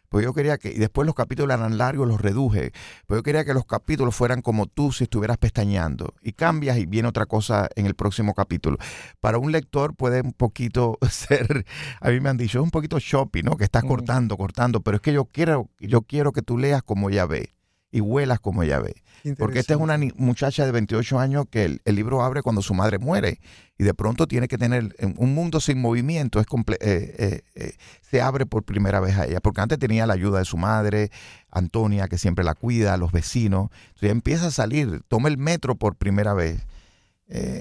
Pues 0.10 0.26
yo 0.26 0.34
quería 0.34 0.58
que, 0.58 0.70
y 0.70 0.78
después 0.78 1.06
los 1.06 1.16
capítulos 1.16 1.56
eran 1.56 1.78
largos, 1.78 2.08
los 2.08 2.20
reduje. 2.20 2.72
Pues 3.08 3.20
yo 3.20 3.24
quería 3.24 3.46
que 3.46 3.54
los 3.54 3.66
capítulos 3.66 4.16
fueran 4.16 4.42
como 4.42 4.66
tú 4.66 4.92
si 4.92 5.06
estuvieras 5.06 5.38
pestañeando. 5.38 6.14
Y 6.22 6.34
cambias 6.34 6.78
y 6.78 6.86
viene 6.86 7.08
otra 7.08 7.26
cosa 7.26 7.70
en 7.76 7.86
el 7.86 7.96
próximo 7.96 8.34
capítulo. 8.34 8.78
Para 9.20 9.38
un 9.38 9.52
lector 9.52 9.96
puede 9.96 10.22
un 10.22 10.34
poquito 10.34 10.98
ser, 11.10 11.66
a 12.02 12.10
mí 12.10 12.20
me 12.20 12.30
han 12.30 12.38
dicho, 12.38 12.60
es 12.60 12.64
un 12.64 12.72
poquito 12.72 13.00
shopping, 13.00 13.44
¿no? 13.44 13.56
Que 13.56 13.64
estás 13.64 13.84
cortando, 13.84 14.38
cortando, 14.38 14.82
pero 14.82 14.96
es 14.96 15.02
que 15.02 15.14
yo 15.14 15.26
quiero, 15.26 15.70
yo 15.80 16.02
quiero 16.02 16.32
que 16.32 16.42
tú 16.42 16.58
leas 16.58 16.84
como 16.84 17.10
ella 17.10 17.26
ve 17.26 17.59
y 17.92 18.02
huelas 18.02 18.40
como 18.40 18.64
ella 18.64 18.80
ve. 18.80 18.96
Porque 19.38 19.60
esta 19.60 19.74
es 19.74 19.80
una 19.80 19.98
muchacha 20.16 20.66
de 20.66 20.72
28 20.72 21.20
años 21.20 21.46
que 21.50 21.66
el, 21.66 21.96
libro 21.96 22.24
abre 22.24 22.42
cuando 22.42 22.62
su 22.62 22.74
madre 22.74 23.00
muere 23.00 23.40
y 23.78 23.84
de 23.84 23.94
pronto 23.94 24.28
tiene 24.28 24.48
que 24.48 24.58
tener 24.58 24.96
un 25.18 25.34
mundo 25.34 25.60
sin 25.60 25.82
movimiento, 25.82 26.40
es 26.40 26.46
eh, 26.48 27.16
eh, 27.18 27.42
eh, 27.56 27.74
se 28.02 28.22
abre 28.22 28.46
por 28.46 28.64
primera 28.64 29.00
vez 29.00 29.18
a 29.18 29.26
ella, 29.26 29.42
porque 29.42 29.62
antes 29.62 29.78
tenía 29.80 30.06
la 30.06 30.14
ayuda 30.14 30.40
de 30.40 30.46
su 30.46 30.58
madre, 30.58 31.12
Antonia, 31.52 32.08
que 32.08 32.18
siempre 32.18 32.46
la 32.46 32.56
cuida, 32.56 32.96
los 32.98 33.12
vecinos, 33.12 33.70
entonces 33.88 34.12
empieza 34.12 34.48
a 34.48 34.52
salir, 34.52 35.02
toma 35.08 35.28
el 35.28 35.38
metro 35.38 35.76
por 35.76 35.96
primera 35.96 36.34
vez 36.34 36.66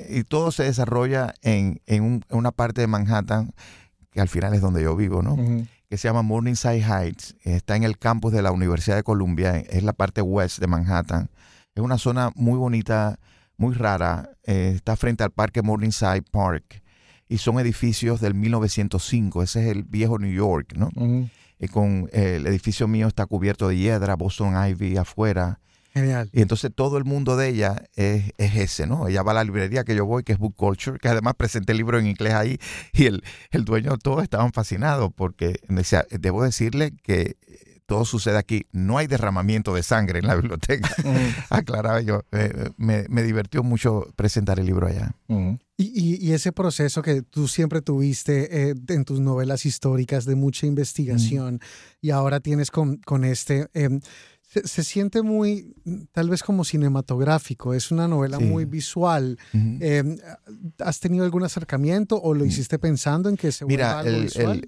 y 0.09 0.25
todo 0.25 0.51
se 0.51 0.63
desarrolla 0.63 1.35
en, 1.43 1.83
en, 1.85 2.25
una 2.31 2.53
parte 2.53 2.81
de 2.81 2.87
Manhattan 2.87 3.53
que 4.11 4.21
al 4.21 4.29
final 4.29 4.55
es 4.55 4.63
donde 4.63 4.83
yo 4.83 4.97
vivo, 4.97 5.23
¿no? 5.23 5.37
Que 5.89 5.97
se 5.97 6.09
llama 6.09 6.23
Morningside 6.23 6.83
Heights. 6.83 7.37
Está 7.43 7.77
en 7.77 7.85
el 7.85 7.99
campus 7.99 8.33
de 8.33 8.43
la 8.43 8.53
Universidad 8.53 8.97
de 8.97 9.03
Columbia, 9.03 9.59
es 9.59 9.83
la 9.83 9.93
parte 9.93 10.23
west 10.23 10.59
de 10.59 10.67
Manhattan. 10.67 11.31
Es 11.75 11.83
una 11.83 11.99
zona 11.99 12.31
muy 12.35 12.59
bonita, 12.59 13.19
muy 13.57 13.75
rara. 13.75 14.31
Eh, 14.45 14.73
está 14.75 14.97
frente 14.97 15.25
al 15.25 15.31
parque 15.31 15.63
Morningside 15.63 16.23
Park 16.23 16.83
y 17.29 17.39
son 17.39 17.59
edificios 17.59 18.21
del 18.21 18.35
1905. 18.35 19.43
Ese 19.43 19.63
es 19.63 19.77
el 19.77 19.85
viejo 19.85 20.19
New 20.19 20.33
York, 20.33 20.75
¿no? 20.77 20.91
y 21.61 21.67
con 21.69 22.09
el 22.13 22.47
edificio 22.47 22.87
mío 22.87 23.09
está 23.09 23.27
cubierto 23.27 23.69
de 23.69 23.77
hiedra, 23.77 24.15
Boston 24.15 24.55
Ivy 24.69 24.97
afuera. 24.97 25.61
Genial. 25.95 26.29
Y 26.33 26.43
entonces 26.43 26.71
todo 26.75 26.99
el 26.99 27.05
mundo 27.05 27.37
de 27.37 27.49
ella 27.49 27.85
es, 27.95 28.33
ese, 28.39 28.87
¿no? 28.87 29.09
Ella 29.09 29.23
va 29.23 29.33
a 29.33 29.37
la 29.37 29.45
librería 29.45 29.85
que 29.85 29.95
yo 29.95 30.07
voy, 30.07 30.23
que 30.23 30.33
es 30.33 30.39
Book 30.39 30.55
Culture, 30.55 30.99
que 30.99 31.09
además 31.09 31.35
presenté 31.37 31.73
el 31.73 31.79
libro 31.79 31.99
en 31.99 32.07
inglés 32.07 32.35
ahí, 32.35 32.59
y 32.93 33.07
el, 33.07 33.25
el 33.51 33.65
dueño 33.65 33.93
de 33.93 33.99
todo 33.99 34.21
estaban 34.21 34.53
fascinados, 34.53 35.11
porque 35.15 35.61
decía, 35.69 36.05
debo 36.11 36.43
decirle 36.43 36.93
que 37.03 37.37
todo 37.89 38.05
sucede 38.05 38.37
aquí. 38.37 38.67
No 38.71 38.99
hay 38.99 39.07
derramamiento 39.07 39.75
de 39.75 39.83
sangre 39.83 40.19
en 40.19 40.27
la 40.27 40.35
biblioteca. 40.37 40.91
Aclaraba 41.49 42.03
yo. 42.03 42.23
Eh, 42.33 42.71
me, 42.77 43.07
me, 43.09 43.23
divirtió 43.23 43.63
mucho 43.63 44.07
presentar 44.15 44.61
el 44.61 44.67
libro 44.67 44.87
allá. 44.87 45.15
y, 45.79 46.29
y, 46.29 46.33
ese 46.33 46.53
proceso 46.53 47.01
que 47.01 47.23
tú 47.23 47.49
siempre 47.49 47.81
tuviste 47.81 48.69
eh, 48.71 48.75
en 48.89 49.05
tus 49.07 49.21
novelas 49.21 49.65
históricas 49.65 50.27
de 50.27 50.35
mucha 50.35 50.67
investigación 50.67 51.61
y 52.03 52.11
ahora 52.11 52.41
tienes 52.41 52.71
con, 52.71 52.99
con 52.99 53.25
este, 53.25 53.69
em, 53.73 54.01
se, 54.65 54.85
siente 54.85 55.23
muy, 55.23 55.75
tal 56.13 56.31
vez 56.31 56.43
como 56.43 56.65
cinematográfico, 56.65 57.75
es 57.75 57.91
una 57.91 58.09
novela 58.09 58.39
muy 58.39 58.65
visual. 58.65 59.39
Em, 59.53 60.19
¿Has 60.79 61.01
tenido 61.01 61.25
algún 61.25 61.45
acercamiento 61.45 62.21
o 62.21 62.35
lo 62.35 62.45
mm. 62.45 62.49
hiciste 62.49 62.79
pensando 62.79 63.29
en 63.29 63.37
que 63.37 63.53
se 63.53 63.65
Mira, 63.65 63.99
algo 63.99 64.21
visual? 64.21 64.63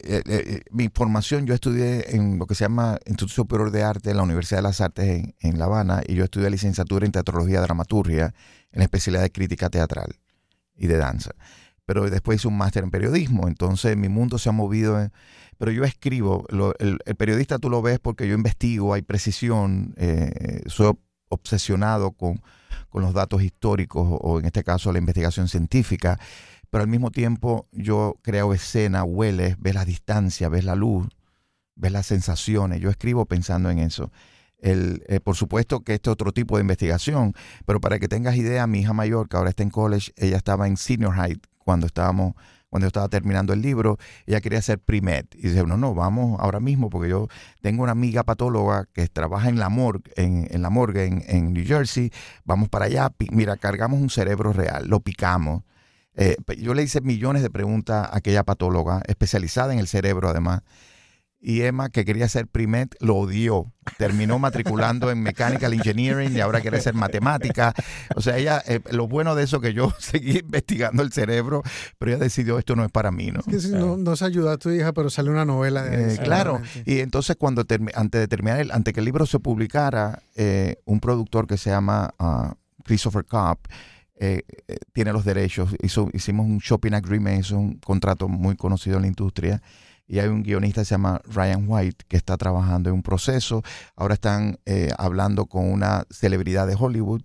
mi 0.70 0.88
formación, 0.88 1.46
yo 1.46 1.54
estudié 1.54 2.16
en 2.16 2.38
lo 2.38 2.46
que 2.46 2.54
se 2.54 2.64
llama 2.64 2.98
Instituto 3.06 3.34
Superior 3.34 3.70
de 3.70 3.82
Arte 3.82 4.10
en 4.10 4.16
la 4.16 4.22
Universidad 4.22 4.58
de 4.58 4.62
las 4.62 4.80
Artes 4.80 5.06
en, 5.06 5.34
en 5.40 5.58
La 5.58 5.66
Habana 5.66 6.02
y 6.06 6.14
yo 6.14 6.24
estudié 6.24 6.50
licenciatura 6.50 7.06
en 7.06 7.12
Teatrología 7.12 7.58
y 7.58 7.62
Dramaturgia 7.62 8.34
en 8.72 8.78
la 8.78 8.84
especialidad 8.84 9.22
de 9.22 9.32
crítica 9.32 9.70
teatral 9.70 10.14
y 10.76 10.86
de 10.86 10.96
danza. 10.96 11.32
Pero 11.86 12.08
después 12.08 12.40
hice 12.40 12.48
un 12.48 12.56
máster 12.56 12.84
en 12.84 12.90
periodismo, 12.90 13.48
entonces 13.48 13.96
mi 13.96 14.08
mundo 14.08 14.38
se 14.38 14.48
ha 14.48 14.52
movido 14.52 15.00
en 15.00 15.12
pero 15.60 15.72
yo 15.72 15.84
escribo. 15.84 16.46
el, 16.78 16.98
periodista 17.18 17.58
tú 17.58 17.68
lo 17.68 17.82
ves 17.82 17.98
porque 17.98 18.26
yo 18.26 18.34
investigo, 18.34 18.94
hay 18.94 19.02
precisión, 19.02 19.92
eh, 19.98 20.62
soy 20.66 20.94
obsesionado 21.28 22.12
con, 22.12 22.40
los 22.94 23.12
datos 23.12 23.42
históricos 23.42 24.08
o 24.22 24.40
en 24.40 24.46
este 24.46 24.64
caso 24.64 24.90
la 24.90 24.98
investigación 24.98 25.48
científica, 25.48 26.18
pero 26.70 26.82
al 26.82 26.88
mismo 26.88 27.10
tiempo 27.10 27.68
yo 27.72 28.16
creo 28.22 28.54
escena, 28.54 29.04
hueles, 29.04 29.56
ves 29.58 29.74
la 29.74 29.84
distancia, 29.84 30.48
ves 30.48 30.64
la 30.64 30.74
luz, 30.74 31.06
ves 31.76 31.92
las 31.92 32.06
sensaciones. 32.06 32.80
Yo 32.80 32.88
escribo 32.88 33.26
pensando 33.26 33.68
en 33.68 33.80
eso. 33.80 34.10
El, 34.58 35.04
eh, 35.08 35.20
por 35.20 35.36
supuesto 35.36 35.80
que 35.80 35.92
este 35.92 36.08
es 36.08 36.12
otro 36.12 36.32
tipo 36.32 36.56
de 36.56 36.62
investigación, 36.62 37.34
pero 37.66 37.82
para 37.82 37.98
que 37.98 38.08
tengas 38.08 38.34
idea, 38.36 38.66
mi 38.66 38.80
hija 38.80 38.94
mayor, 38.94 39.28
que 39.28 39.36
ahora 39.36 39.50
está 39.50 39.62
en 39.62 39.70
college, 39.70 40.12
ella 40.16 40.38
estaba 40.38 40.66
en 40.66 40.78
senior 40.78 41.12
high 41.16 41.38
cuando 41.58 41.86
estábamos 41.86 42.32
cuando 42.70 42.84
yo 42.84 42.88
estaba 42.88 43.08
terminando 43.08 43.52
el 43.52 43.60
libro, 43.60 43.98
ella 44.26 44.40
quería 44.40 44.60
hacer 44.60 44.78
primet. 44.78 45.34
Y 45.34 45.48
dice, 45.48 45.66
no, 45.66 45.76
no, 45.76 45.94
vamos 45.94 46.38
ahora 46.40 46.60
mismo, 46.60 46.88
porque 46.88 47.10
yo 47.10 47.28
tengo 47.60 47.82
una 47.82 47.92
amiga 47.92 48.22
patóloga 48.22 48.86
que 48.92 49.06
trabaja 49.08 49.48
en 49.48 49.58
la 49.58 49.68
morgue, 49.68 50.10
en, 50.16 50.62
la 50.62 50.70
morgue 50.70 51.06
en, 51.06 51.52
New 51.52 51.66
Jersey, 51.66 52.12
vamos 52.44 52.68
para 52.68 52.86
allá, 52.86 53.10
mira, 53.32 53.56
cargamos 53.56 54.00
un 54.00 54.08
cerebro 54.08 54.52
real, 54.52 54.86
lo 54.88 55.00
picamos. 55.00 55.64
Eh, 56.14 56.36
yo 56.58 56.74
le 56.74 56.82
hice 56.82 57.00
millones 57.00 57.42
de 57.42 57.50
preguntas 57.50 58.08
a 58.10 58.16
aquella 58.16 58.44
patóloga, 58.44 59.02
especializada 59.06 59.72
en 59.72 59.78
el 59.78 59.88
cerebro 59.88 60.28
además 60.28 60.62
y 61.42 61.62
Emma, 61.62 61.88
que 61.88 62.04
quería 62.04 62.28
ser 62.28 62.46
primet, 62.46 62.94
lo 63.00 63.16
odió. 63.16 63.72
Terminó 63.96 64.38
matriculando 64.38 65.10
en 65.10 65.22
Mechanical 65.22 65.72
Engineering 65.72 66.36
y 66.36 66.40
ahora 66.40 66.60
quiere 66.60 66.80
ser 66.80 66.94
matemática. 66.94 67.74
O 68.14 68.20
sea, 68.20 68.36
ella, 68.36 68.62
eh, 68.66 68.80
lo 68.90 69.08
bueno 69.08 69.34
de 69.34 69.44
eso 69.44 69.60
que 69.60 69.72
yo 69.72 69.90
seguí 69.98 70.38
investigando 70.38 71.02
el 71.02 71.12
cerebro, 71.12 71.62
pero 71.98 72.12
ella 72.12 72.22
decidió 72.22 72.58
esto 72.58 72.76
no 72.76 72.84
es 72.84 72.90
para 72.90 73.10
mí, 73.10 73.30
¿no? 73.30 73.40
Es 73.40 73.66
que 73.66 73.76
no, 73.76 73.96
no, 73.96 74.16
se 74.16 74.26
ayudó 74.26 74.50
a 74.50 74.58
tu 74.58 74.70
hija, 74.70 74.92
pero 74.92 75.08
sale 75.08 75.30
una 75.30 75.46
novela 75.46 75.82
de 75.82 76.14
eh, 76.14 76.18
Claro, 76.18 76.60
y 76.84 76.98
entonces 76.98 77.36
cuando 77.36 77.64
antes 77.94 78.20
de 78.20 78.28
terminar, 78.28 78.60
el, 78.60 78.70
antes 78.70 78.92
que 78.92 79.00
el 79.00 79.06
libro 79.06 79.24
se 79.24 79.38
publicara, 79.40 80.22
eh, 80.36 80.76
un 80.84 81.00
productor 81.00 81.46
que 81.46 81.56
se 81.56 81.70
llama 81.70 82.12
uh, 82.18 82.52
Christopher 82.84 83.24
Cobb, 83.24 83.58
tiene 84.92 85.14
los 85.14 85.24
derechos, 85.24 85.74
hizo, 85.82 86.10
hicimos 86.12 86.44
un 86.44 86.58
shopping 86.58 86.92
agreement, 86.92 87.40
es 87.40 87.52
un 87.52 87.78
contrato 87.78 88.28
muy 88.28 88.54
conocido 88.54 88.96
en 88.96 89.02
la 89.02 89.08
industria 89.08 89.62
y 90.10 90.18
hay 90.18 90.26
un 90.26 90.42
guionista 90.42 90.80
que 90.80 90.86
se 90.86 90.94
llama 90.94 91.20
Ryan 91.24 91.66
White 91.68 92.04
que 92.08 92.16
está 92.16 92.36
trabajando 92.36 92.88
en 92.90 92.96
un 92.96 93.02
proceso. 93.02 93.62
Ahora 93.94 94.14
están 94.14 94.58
eh, 94.66 94.90
hablando 94.98 95.46
con 95.46 95.70
una 95.70 96.04
celebridad 96.10 96.66
de 96.66 96.74
Hollywood 96.76 97.22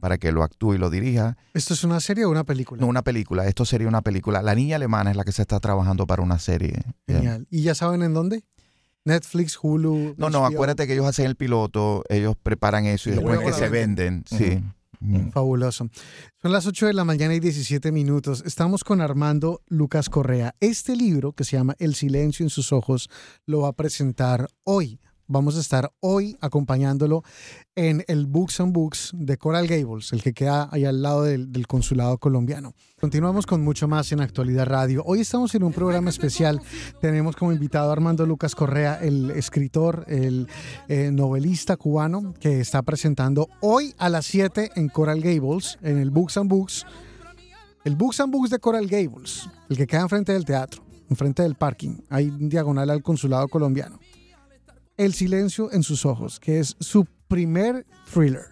para 0.00 0.16
que 0.16 0.32
lo 0.32 0.42
actúe 0.42 0.74
y 0.74 0.78
lo 0.78 0.88
dirija. 0.88 1.36
¿Esto 1.52 1.74
es 1.74 1.84
una 1.84 2.00
serie 2.00 2.24
o 2.24 2.30
una 2.30 2.44
película? 2.44 2.80
No, 2.80 2.86
una 2.86 3.02
película. 3.02 3.46
Esto 3.46 3.66
sería 3.66 3.86
una 3.86 4.00
película. 4.00 4.40
La 4.40 4.54
niña 4.54 4.76
alemana 4.76 5.10
es 5.10 5.16
la 5.18 5.24
que 5.24 5.32
se 5.32 5.42
está 5.42 5.60
trabajando 5.60 6.06
para 6.06 6.22
una 6.22 6.38
serie. 6.38 6.82
Genial. 7.06 7.46
¿Y 7.50 7.64
ya 7.64 7.74
saben 7.74 8.02
en 8.02 8.14
dónde? 8.14 8.42
Netflix, 9.04 9.58
Hulu. 9.60 10.14
No, 10.16 10.30
no, 10.30 10.46
acuérdate 10.46 10.86
que 10.86 10.94
ellos 10.94 11.06
hacen 11.06 11.26
el 11.26 11.36
piloto, 11.36 12.02
ellos 12.08 12.34
preparan 12.42 12.86
eso 12.86 13.10
y, 13.10 13.12
después 13.12 13.40
que 13.40 13.52
se 13.52 13.68
venden. 13.68 14.24
Sí. 14.26 14.64
Fabuloso. 15.32 15.88
Son 16.40 16.52
las 16.52 16.66
8 16.66 16.86
de 16.86 16.94
la 16.94 17.04
mañana 17.04 17.34
y 17.34 17.40
17 17.40 17.92
minutos. 17.92 18.42
Estamos 18.46 18.84
con 18.84 19.00
Armando 19.00 19.62
Lucas 19.68 20.08
Correa. 20.08 20.54
Este 20.60 20.96
libro, 20.96 21.32
que 21.32 21.44
se 21.44 21.56
llama 21.56 21.74
El 21.78 21.94
silencio 21.94 22.44
en 22.44 22.50
sus 22.50 22.72
ojos, 22.72 23.08
lo 23.46 23.60
va 23.60 23.68
a 23.68 23.72
presentar 23.72 24.48
hoy 24.64 25.00
vamos 25.32 25.56
a 25.56 25.60
estar 25.60 25.90
hoy 26.00 26.36
acompañándolo 26.40 27.24
en 27.74 28.04
el 28.06 28.26
Books 28.26 28.60
and 28.60 28.74
Books 28.74 29.12
de 29.14 29.38
Coral 29.38 29.66
Gables, 29.66 30.12
el 30.12 30.22
que 30.22 30.34
queda 30.34 30.68
ahí 30.70 30.84
al 30.84 31.00
lado 31.00 31.22
del, 31.22 31.66
consulado 31.66 32.18
colombiano. 32.18 32.74
Continuamos 33.00 33.46
con 33.46 33.62
mucho 33.62 33.88
más 33.88 34.12
en 34.12 34.20
Actualidad 34.20 34.66
Radio. 34.66 35.02
Hoy 35.06 35.20
estamos 35.20 35.54
en 35.54 35.62
un 35.62 35.72
programa 35.72 36.10
especial. 36.10 36.60
Tenemos 37.00 37.34
como 37.34 37.52
invitado 37.52 37.88
a 37.88 37.92
Armando 37.92 38.26
Lucas 38.26 38.54
Correa, 38.54 38.98
el 39.00 39.30
escritor, 39.30 40.04
el 40.06 40.48
eh, 40.88 41.10
novelista 41.10 41.78
cubano, 41.78 42.34
que 42.38 42.60
está 42.60 42.82
presentando 42.82 43.48
hoy 43.60 43.94
a 43.96 44.10
las 44.10 44.26
7 44.26 44.72
en 44.76 44.88
Coral 44.90 45.22
Gables, 45.22 45.78
en 45.82 45.96
el 45.98 46.10
Books 46.10 46.36
and 46.36 46.50
Books. 46.50 46.84
El 47.84 47.96
Books 47.96 48.20
and 48.20 48.32
Books 48.32 48.50
de 48.50 48.58
Coral 48.58 48.86
Gables, 48.86 49.48
el 49.70 49.76
que 49.78 49.86
queda 49.86 50.02
enfrente 50.02 50.32
del 50.32 50.44
teatro, 50.44 50.84
enfrente 51.08 51.42
del 51.42 51.54
parking, 51.54 52.02
ahí 52.10 52.30
diagonal 52.38 52.90
al 52.90 53.02
consulado 53.02 53.48
colombiano. 53.48 53.98
El 54.96 55.14
silencio 55.14 55.72
en 55.72 55.82
sus 55.82 56.04
ojos, 56.04 56.38
que 56.38 56.60
es 56.60 56.76
su 56.80 57.06
primer 57.28 57.86
thriller. 58.12 58.46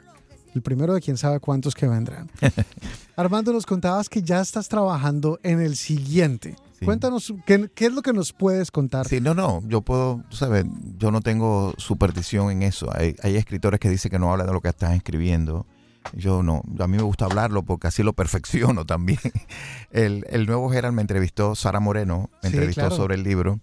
El 0.54 0.62
primero 0.62 0.94
de 0.94 1.00
quién 1.00 1.16
sabe 1.16 1.38
cuántos 1.38 1.74
que 1.74 1.86
vendrán. 1.86 2.30
Armando, 3.16 3.52
nos 3.52 3.66
contabas 3.66 4.08
que 4.08 4.22
ya 4.22 4.40
estás 4.40 4.68
trabajando 4.68 5.38
en 5.42 5.60
el 5.60 5.76
siguiente. 5.76 6.56
Cuéntanos, 6.84 7.34
¿qué, 7.44 7.68
es 7.76 7.92
lo 7.92 8.00
que 8.00 8.12
nos 8.12 8.32
puedes 8.32 8.70
contar? 8.70 9.06
Sí, 9.06 9.20
no, 9.20 9.34
no, 9.34 9.62
yo 9.66 9.82
puedo, 9.82 10.24
tú 10.30 10.36
sabes, 10.36 10.64
yo 10.96 11.10
no 11.10 11.20
tengo 11.20 11.74
superstición 11.76 12.50
en 12.50 12.62
eso. 12.62 12.88
Hay, 12.94 13.36
escritores 13.36 13.78
que 13.80 13.90
dicen 13.90 14.10
que 14.10 14.18
no 14.18 14.32
hablan 14.32 14.46
de 14.46 14.52
lo 14.54 14.60
que 14.60 14.70
están 14.70 14.92
escribiendo. 14.92 15.66
Yo 16.14 16.42
no, 16.42 16.62
a 16.78 16.86
mí 16.86 16.96
me 16.96 17.02
gusta 17.02 17.26
hablarlo 17.26 17.62
porque 17.62 17.88
así 17.88 18.02
lo 18.02 18.14
perfecciono 18.14 18.86
también. 18.86 19.18
El, 19.90 20.46
nuevo 20.46 20.70
Gerald 20.70 20.94
me 20.94 21.02
entrevistó, 21.02 21.54
Sara 21.54 21.80
Moreno 21.80 22.30
me 22.42 22.48
entrevistó 22.48 22.90
sobre 22.90 23.16
el 23.16 23.22
libro 23.22 23.60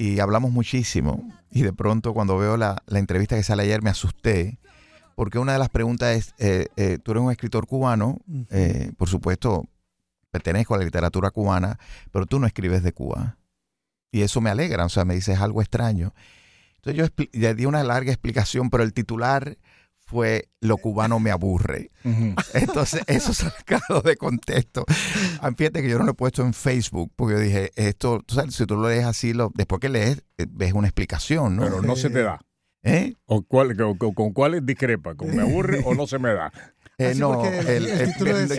y 0.00 0.20
hablamos 0.20 0.52
muchísimo. 0.52 1.28
Y 1.50 1.62
de 1.62 1.72
pronto 1.72 2.14
cuando 2.14 2.38
veo 2.38 2.56
la, 2.56 2.80
entrevista 2.88 3.34
que 3.34 3.42
sale 3.42 3.64
ayer 3.64 3.82
me 3.82 3.90
asusté, 3.90 4.60
porque 5.16 5.40
una 5.40 5.54
de 5.54 5.58
las 5.58 5.70
preguntas 5.70 6.16
es, 6.16 6.34
eh, 6.38 6.68
eh, 6.76 6.98
tú 7.02 7.10
eres 7.10 7.24
un 7.24 7.32
escritor 7.32 7.66
cubano, 7.66 8.20
eh, 8.50 8.92
por 8.96 9.08
supuesto, 9.08 9.66
pertenezco 10.30 10.76
a 10.76 10.78
la 10.78 10.84
literatura 10.84 11.32
cubana, 11.32 11.80
pero 12.12 12.26
tú 12.26 12.38
no 12.38 12.46
escribes 12.46 12.84
de 12.84 12.92
Cuba. 12.92 13.38
Y 14.12 14.20
eso 14.20 14.40
me 14.40 14.50
alegra, 14.50 14.84
o 14.84 14.88
sea, 14.88 15.04
me 15.04 15.16
dices 15.16 15.40
algo 15.40 15.62
extraño. 15.62 16.14
Entonces 16.76 17.10
yo 17.10 17.24
le 17.32 17.54
di 17.56 17.66
una 17.66 17.82
larga 17.82 18.12
explicación, 18.12 18.70
pero 18.70 18.84
el 18.84 18.92
titular 18.92 19.58
fue 20.08 20.48
lo 20.60 20.78
cubano 20.78 21.20
me 21.20 21.30
aburre. 21.30 21.90
Entonces, 22.54 23.02
eso 23.06 23.34
sacado 23.34 24.00
de 24.00 24.16
contexto. 24.16 24.86
Ah, 25.42 25.50
fíjate 25.54 25.82
que 25.82 25.88
yo 25.90 25.98
no 25.98 26.04
lo 26.04 26.12
he 26.12 26.14
puesto 26.14 26.42
en 26.42 26.54
Facebook, 26.54 27.12
porque 27.14 27.34
yo 27.34 27.40
dije, 27.40 27.70
esto, 27.76 28.22
tú 28.24 28.34
sabes, 28.34 28.54
si 28.54 28.64
tú 28.64 28.76
lo 28.76 28.88
lees 28.88 29.04
así, 29.04 29.34
lo, 29.34 29.52
después 29.54 29.80
que 29.80 29.90
lees, 29.90 30.22
eh, 30.38 30.46
ves 30.48 30.72
una 30.72 30.88
explicación, 30.88 31.56
¿no? 31.56 31.62
Pero 31.64 31.82
no 31.82 31.94
se 31.94 32.08
te 32.08 32.22
da. 32.22 32.40
¿Eh? 32.82 33.14
¿O 33.26 33.42
cuál, 33.42 33.76
con, 33.76 34.32
cuáles 34.32 34.64
discrepa? 34.64 35.14
¿Con 35.14 35.36
me 35.36 35.42
aburre 35.42 35.82
o 35.84 35.94
no 35.94 36.06
se 36.06 36.18
me 36.18 36.32
da? 36.32 36.52
Eh, 36.96 37.14
no, 37.14 37.44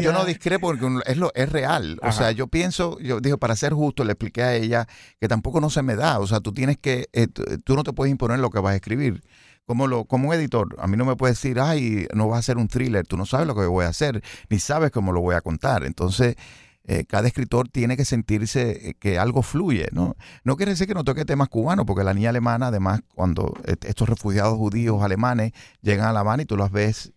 yo 0.01 0.13
no 0.13 0.23
discrepo 0.23 0.67
porque 0.67 0.87
es, 1.07 1.17
lo, 1.17 1.31
es 1.33 1.51
real. 1.51 1.99
O 2.03 2.11
sea, 2.11 2.31
yo 2.31 2.47
pienso, 2.47 2.99
yo 2.99 3.19
digo, 3.19 3.37
para 3.37 3.55
ser 3.55 3.73
justo, 3.73 4.05
le 4.05 4.13
expliqué 4.13 4.43
a 4.43 4.55
ella 4.55 4.87
que 5.19 5.27
tampoco 5.27 5.59
no 5.59 5.69
se 5.69 5.81
me 5.81 5.95
da. 5.95 6.19
O 6.19 6.27
sea, 6.27 6.39
tú 6.39 6.53
tienes 6.53 6.77
que, 6.77 7.09
eh, 7.11 7.27
tú 7.63 7.75
no 7.75 7.83
te 7.83 7.91
puedes 7.91 8.11
imponer 8.11 8.39
lo 8.39 8.49
que 8.49 8.59
vas 8.59 8.73
a 8.73 8.75
escribir 8.75 9.21
como, 9.69 9.85
lo, 9.85 10.05
como 10.05 10.29
un 10.29 10.33
editor, 10.33 10.75
a 10.79 10.87
mí 10.87 10.97
no 10.97 11.05
me 11.05 11.15
puedes 11.15 11.39
decir, 11.39 11.59
ay, 11.59 12.07
no 12.15 12.27
vas 12.27 12.37
a 12.37 12.39
hacer 12.39 12.57
un 12.57 12.67
thriller, 12.67 13.05
tú 13.05 13.17
no 13.17 13.27
sabes 13.27 13.45
lo 13.45 13.53
que 13.53 13.67
voy 13.67 13.85
a 13.85 13.89
hacer, 13.89 14.23
ni 14.49 14.57
sabes 14.57 14.89
cómo 14.89 15.11
lo 15.11 15.21
voy 15.21 15.35
a 15.35 15.41
contar. 15.41 15.83
Entonces, 15.83 16.37
eh, 16.85 17.05
cada 17.05 17.27
escritor 17.27 17.69
tiene 17.69 17.95
que 17.95 18.03
sentirse 18.03 18.89
eh, 18.89 18.93
que 18.95 19.19
algo 19.19 19.43
fluye, 19.43 19.87
¿no? 19.91 20.15
No 20.43 20.55
quiere 20.57 20.71
decir 20.71 20.87
que 20.87 20.95
no 20.95 21.03
toque 21.03 21.23
temas 21.23 21.49
cubanos, 21.49 21.85
porque 21.85 22.03
la 22.03 22.15
niña 22.15 22.31
alemana, 22.31 22.69
además, 22.69 23.01
cuando 23.13 23.53
estos 23.63 24.09
refugiados 24.09 24.57
judíos 24.57 25.03
alemanes 25.03 25.51
llegan 25.83 26.07
a 26.07 26.13
La 26.13 26.21
Habana 26.21 26.41
y 26.41 26.45
tú 26.47 26.57
los 26.57 26.71
ves 26.71 27.13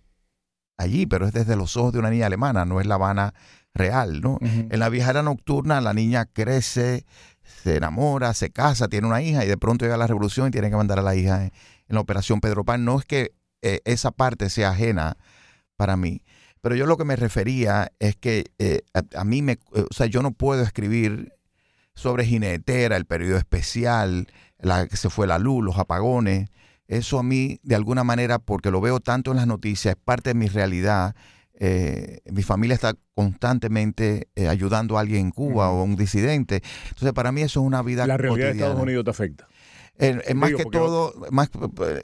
allí, 0.77 1.07
pero 1.07 1.27
es 1.27 1.33
desde 1.33 1.57
los 1.57 1.79
ojos 1.79 1.95
de 1.95 2.01
una 2.01 2.11
niña 2.11 2.27
alemana, 2.27 2.67
no 2.67 2.83
es 2.83 2.87
La 2.87 2.97
Habana 2.97 3.33
real, 3.73 4.21
¿no? 4.21 4.39
En 4.43 4.79
la 4.79 4.91
viajera 4.91 5.23
nocturna 5.23 5.81
la 5.81 5.95
niña 5.95 6.27
crece, 6.27 7.07
se 7.63 7.77
enamora, 7.77 8.35
se 8.35 8.51
casa, 8.51 8.89
tiene 8.89 9.07
una 9.07 9.23
hija 9.23 9.43
y 9.43 9.49
de 9.49 9.57
pronto 9.57 9.87
llega 9.87 9.97
la 9.97 10.07
revolución 10.07 10.49
y 10.49 10.51
tiene 10.51 10.69
que 10.69 10.77
mandar 10.77 10.99
a 10.99 11.03
la 11.03 11.15
hija 11.15 11.51
en 11.93 11.97
la 11.97 12.01
operación 12.01 12.41
Pedro 12.41 12.65
Pan. 12.65 12.85
No 12.85 12.99
es 12.99 13.05
que 13.05 13.33
eh, 13.61 13.81
esa 13.85 14.11
parte 14.11 14.51
sea 14.51 14.71
ajena 14.71 15.17
para 15.77 15.97
mí, 15.97 16.23
pero 16.61 16.75
yo 16.75 16.87
lo 16.87 16.97
que 16.97 17.05
me 17.05 17.17
refería 17.17 17.93
es 18.01 18.17
que 18.17 18.47
eh, 18.59 18.81
a, 19.15 19.25
mí 19.25 19.43
me, 19.43 19.53
eh, 19.53 19.85
o 19.89 19.95
sea, 19.95 20.07
yo 20.07 20.23
no 20.23 20.33
puedo 20.33 20.63
escribir 20.63 21.33
sobre 21.95 22.25
jinetera, 22.25 22.97
el 22.97 23.05
periodo 23.05 23.37
especial, 23.37 24.27
la 24.59 24.87
que 24.87 24.97
se 24.97 25.11
fue 25.11 25.27
la 25.27 25.39
luz, 25.39 25.63
los 25.63 25.79
apagones. 25.79 26.49
Eso 26.89 27.19
a 27.19 27.23
mí, 27.23 27.61
de 27.63 27.75
alguna 27.75 28.05
manera, 28.05 28.39
porque 28.39 28.71
lo 28.71 28.81
veo 28.81 29.01
tanto 29.01 29.31
en 29.31 29.37
las 29.37 29.47
noticias, 29.47 29.95
es 29.95 30.03
parte 30.03 30.31
de 30.31 30.35
mi 30.35 30.49
realidad. 30.49 31.15
mi 32.31 32.43
familia 32.43 32.75
está 32.75 32.95
constantemente 33.15 34.29
ayudando 34.49 34.97
a 34.97 35.01
alguien 35.01 35.27
en 35.27 35.31
Cuba 35.31 35.71
o 35.71 35.81
a 35.81 35.85
un 35.85 35.97
disidente. 35.97 36.63
Entonces, 36.89 37.13
para 37.13 37.33
mí 37.33 37.43
eso 37.43 37.61
es 37.61 37.67
una 37.67 37.83
vida 37.83 38.07
¿La 38.07 38.17
realidad 38.17 38.47
de 38.47 38.53
Estados 38.53 38.81
Unidos 38.81 39.05
te 39.05 39.11
afecta? 39.11 39.47
Eh, 39.99 40.35
más 40.35 40.53
que 40.55 40.65
todo, 40.65 41.15
más, 41.31 41.51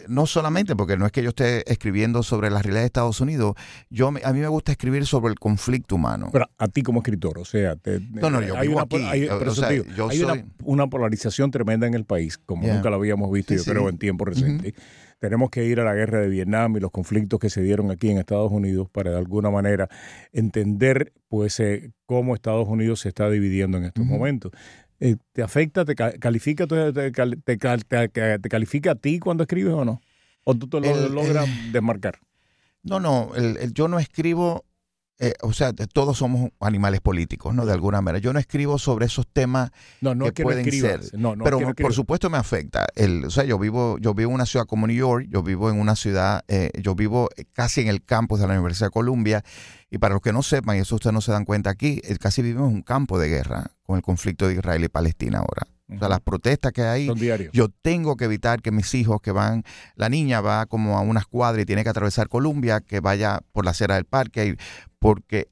no 0.09 0.27
solamente 0.27 0.77
porque 0.77 0.97
no 0.97 1.07
es 1.07 1.13
que 1.13 1.23
yo 1.23 1.31
esté 1.31 1.71
escribiendo 1.71 2.23
sobre 2.23 2.51
la 2.51 2.61
realidad 2.61 2.83
de 2.83 2.87
Estados 2.87 3.21
Unidos, 3.21 3.55
yo 3.91 4.09
a 4.09 4.33
mí 4.33 4.41
me 4.41 4.49
gusta 4.49 4.73
escribir 4.73 5.07
sobre 5.07 5.33
el 5.33 5.39
conflicto 5.39 5.97
humano. 5.97 6.29
Pero 6.33 6.49
a 6.59 6.69
ti 6.69 6.83
como 6.83 7.01
escritor, 7.01 7.39
o 7.39 7.45
sea, 7.45 7.77
no, 8.11 8.31
no, 8.31 8.43
yo 8.43 8.57
hay 8.57 8.69
vivo 8.69 8.77
una, 8.77 8.85
aquí. 8.85 8.97
Hay, 8.97 9.29
una, 10.65 10.87
polarización 10.87 11.51
tremenda 11.51 11.87
en 11.87 11.95
el 11.95 12.05
país, 12.05 12.39
como 12.39 12.67
nunca 12.67 12.91
lo 12.91 12.97
habíamos 12.97 13.33
visto, 13.33 13.55
yo 13.55 13.65
creo, 13.65 13.89
en 13.89 13.99
tiempo 13.99 14.25
reciente. 14.25 14.75
Tenemos 15.19 15.51
que 15.51 15.65
ir 15.65 15.81
a 15.81 15.85
la 15.85 15.95
guerra 15.95 16.21
de 16.21 16.29
Vietnam 16.29 16.77
y 16.77 16.81
los 16.81 16.93
conflictos 16.93 17.41
que 17.41 17.51
se 17.51 17.61
dieron 17.61 17.91
aquí 17.91 18.09
en 18.09 18.19
Estados 18.19 18.53
Unidos 18.53 18.89
para 18.89 19.11
de 19.11 19.17
alguna 19.17 19.51
manera 19.51 19.89
entender 20.33 21.13
pues 21.29 21.59
eh, 21.59 21.91
cómo 22.07 22.37
Estados 22.37 22.69
Unidos 22.69 23.01
se 23.01 23.09
está 23.09 23.29
dividiendo 23.29 23.79
en 23.79 23.85
estos 23.85 24.05
momentos. 24.05 24.53
Eh, 25.01 25.17
¿Te 25.33 25.43
afecta, 25.43 25.85
te 25.85 25.95
califica, 25.95 26.67
te, 26.67 26.93
te, 26.93 28.49
califica 28.49 28.91
a 28.93 28.95
ti 28.97 29.19
cuando 29.21 29.45
escribes 29.45 29.75
o 29.75 29.85
no? 29.85 30.01
¿O 30.45 30.55
tú 30.55 30.69
te 30.69 30.81
lo 30.81 31.09
logras 31.09 31.49
desmarcar? 31.73 32.19
No, 32.83 33.01
no, 33.01 33.33
yo 33.73 33.89
no 33.89 33.99
escribo 33.99 34.65
eh, 35.21 35.35
o 35.43 35.53
sea, 35.53 35.73
todos 35.73 36.19
somos 36.19 36.51
animales 36.61 37.01
políticos, 37.01 37.53
¿no? 37.53 37.67
De 37.67 37.73
alguna 37.73 38.01
manera. 38.01 38.23
Yo 38.23 38.33
no 38.33 38.39
escribo 38.39 38.79
sobre 38.79 39.07
esos 39.07 39.27
temas 39.27 39.71
no, 40.01 40.15
no 40.15 40.33
que, 40.33 40.45
pueden 40.45 40.71
ser. 40.71 41.01
No, 41.15 41.35
no 41.35 41.43
pero 41.43 41.75
por 41.75 41.93
supuesto 41.93 42.31
me 42.31 42.39
afecta. 42.39 42.87
El, 42.95 43.25
o 43.25 43.31
sea, 43.31 43.43
yo 43.43 43.59
vivo, 43.59 43.99
yo 43.99 44.15
vivo 44.15 44.31
en 44.31 44.37
una 44.37 44.47
ciudad 44.47 44.67
como 44.67 44.87
New 44.87 44.97
York, 44.97 45.27
yo 45.29 45.43
vivo 45.43 45.71
en 45.71 45.81
una 45.81 45.97
ciudad, 45.97 46.45
eh, 46.47 46.71
yo 46.81 46.95
vivo 46.95 47.29
casi 47.53 47.81
en 47.81 47.89
el 47.89 48.05
campus 48.05 48.39
de 48.39 48.47
la 48.47 48.53
Universidad 48.55 48.89
de 48.89 48.93
Columbia. 48.93 49.43
Y 49.91 49.99
para 49.99 50.15
los 50.15 50.23
que 50.23 50.33
no 50.33 50.43
sepan, 50.43 50.77
y 50.77 50.81
eso 50.81 50.95
ustedes 50.95 51.15
no 51.15 51.21
se 51.21 51.33
dan 51.33 51.45
cuenta 51.45 51.71
aquí, 51.71 52.01
casi 52.21 52.43
vivimos 52.43 52.71
en 52.71 52.77
un 52.77 52.83
campo 52.83 53.19
de 53.19 53.29
guerra 53.29 53.73
con 53.83 53.97
el 53.97 54.03
conflicto 54.03 54.47
de 54.47 54.55
Israel 54.55 54.85
y 54.85 54.89
Palestina 54.89 55.39
ahora. 55.39 55.67
O 55.91 55.99
sea, 55.99 56.09
las 56.09 56.21
protestas 56.21 56.73
que 56.73 56.83
hay, 56.83 57.09
yo 57.53 57.69
tengo 57.71 58.17
que 58.17 58.27
evitar 58.27 58.61
que 58.61 58.71
mis 58.71 58.95
hijos 58.95 59.23
que 59.23 59.33
van, 59.33 59.65
la 59.97 60.11
niña 60.11 60.43
va 60.43 60.67
como 60.67 60.99
a 60.99 61.01
una 61.01 61.21
escuadra 61.21 61.63
y 61.63 61.65
tiene 61.65 61.83
que 61.83 61.89
atravesar 61.89 62.29
Columbia, 62.29 62.83
que 62.83 63.01
vaya 63.01 63.41
por 63.53 63.65
la 63.65 63.71
acera 63.71 63.95
del 63.95 64.05
parque, 64.05 64.59
porque 64.99 65.49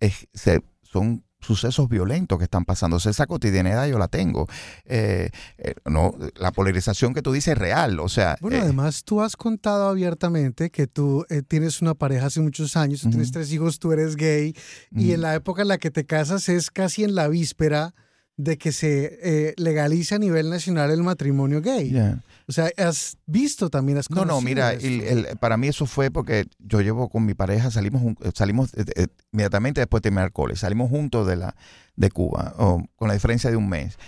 son 0.82 1.24
sucesos 1.40 1.88
violentos 1.88 2.38
que 2.38 2.44
están 2.44 2.64
pasando. 2.64 2.96
esa 2.96 3.26
cotidianidad 3.26 3.86
yo 3.86 3.98
la 3.98 4.08
tengo. 4.08 4.46
Eh, 4.84 5.30
eh, 5.58 5.74
no, 5.84 6.14
la 6.36 6.50
polarización 6.52 7.14
que 7.14 7.22
tú 7.22 7.32
dices 7.32 7.52
es 7.52 7.58
real. 7.58 8.00
O 8.00 8.08
sea. 8.08 8.36
Bueno, 8.40 8.56
eh, 8.56 8.60
además 8.60 9.04
tú 9.04 9.20
has 9.20 9.36
contado 9.36 9.88
abiertamente 9.88 10.70
que 10.70 10.86
tú 10.86 11.24
tienes 11.48 11.80
una 11.82 11.94
pareja 11.94 12.26
hace 12.26 12.40
muchos 12.40 12.76
años, 12.76 13.02
tú 13.02 13.10
tienes 13.10 13.30
tres 13.30 13.52
hijos, 13.52 13.78
tú 13.78 13.92
eres 13.92 14.16
gay, 14.16 14.54
y 14.90 15.12
en 15.12 15.20
la 15.20 15.34
época 15.34 15.62
en 15.62 15.68
la 15.68 15.78
que 15.78 15.90
te 15.90 16.04
casas 16.04 16.48
es 16.48 16.70
casi 16.70 17.04
en 17.04 17.14
la 17.14 17.28
víspera 17.28 17.94
de 18.36 18.58
que 18.58 18.70
se 18.70 19.18
eh, 19.22 19.54
legalice 19.56 20.14
a 20.14 20.18
nivel 20.18 20.50
nacional 20.50 20.90
el 20.90 21.02
matrimonio 21.02 21.62
gay. 21.62 21.94
O 22.46 22.52
sea, 22.52 22.70
has 22.76 23.16
visto 23.26 23.70
también, 23.70 23.98
has 23.98 24.10
No, 24.10 24.24
no, 24.24 24.40
mira, 24.40 24.74
para 25.40 25.56
mí 25.56 25.68
eso 25.68 25.86
fue 25.86 26.10
porque 26.10 26.46
yo 26.58 26.80
llevo 26.80 27.08
con 27.08 27.24
mi 27.24 27.34
pareja, 27.34 27.70
salimos 27.70 28.14
salimos 28.34 28.74
eh, 28.74 28.84
eh, 28.94 29.06
inmediatamente 29.32 29.80
después 29.80 30.02
de 30.02 30.08
terminar 30.08 30.32
cole, 30.32 30.54
salimos 30.56 30.90
juntos 30.90 31.26
de, 31.26 31.36
la, 31.36 31.56
de 31.96 32.10
Cuba, 32.10 32.54
con 32.96 33.08
la 33.08 33.14
diferencia 33.14 33.50
de 33.50 33.56
un 33.56 33.68
mes. 33.68 33.98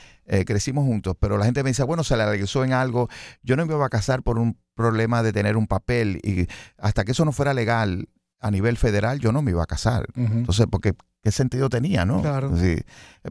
crecimos 0.47 0.85
juntos, 0.85 1.17
pero 1.19 1.39
la 1.39 1.47
gente 1.47 1.63
me 1.63 1.71
dice, 1.71 1.83
bueno, 1.85 2.05
se 2.05 2.17
legalizó 2.17 2.65
en 2.65 2.75
algo. 2.75 3.09
Yo 3.43 3.57
no 3.57 3.65
me 3.65 3.75
iba 3.75 3.87
a 3.87 3.91
casar 3.91 4.23
por 4.23 4.39
un 4.39 4.59
problema 4.75 5.23
de 5.23 5.33
tener 5.33 5.57
un 5.57 5.67
papel 5.67 6.21
y 6.23 6.47
hasta 6.77 7.05
que 7.05 7.13
eso 7.13 7.25
no 7.25 7.33
fuera 7.33 7.55
legal 7.55 8.09
a 8.41 8.51
nivel 8.51 8.77
federal, 8.77 9.19
yo 9.19 9.33
no 9.33 9.43
me 9.43 9.53
iba 9.53 9.63
a 9.63 9.67
casar. 9.67 10.07
Entonces, 10.15 10.67
porque 10.71 10.95
¿qué 11.23 11.33
sentido 11.33 11.69
tenía, 11.69 12.05
no? 12.05 12.23
Claro. 12.23 12.53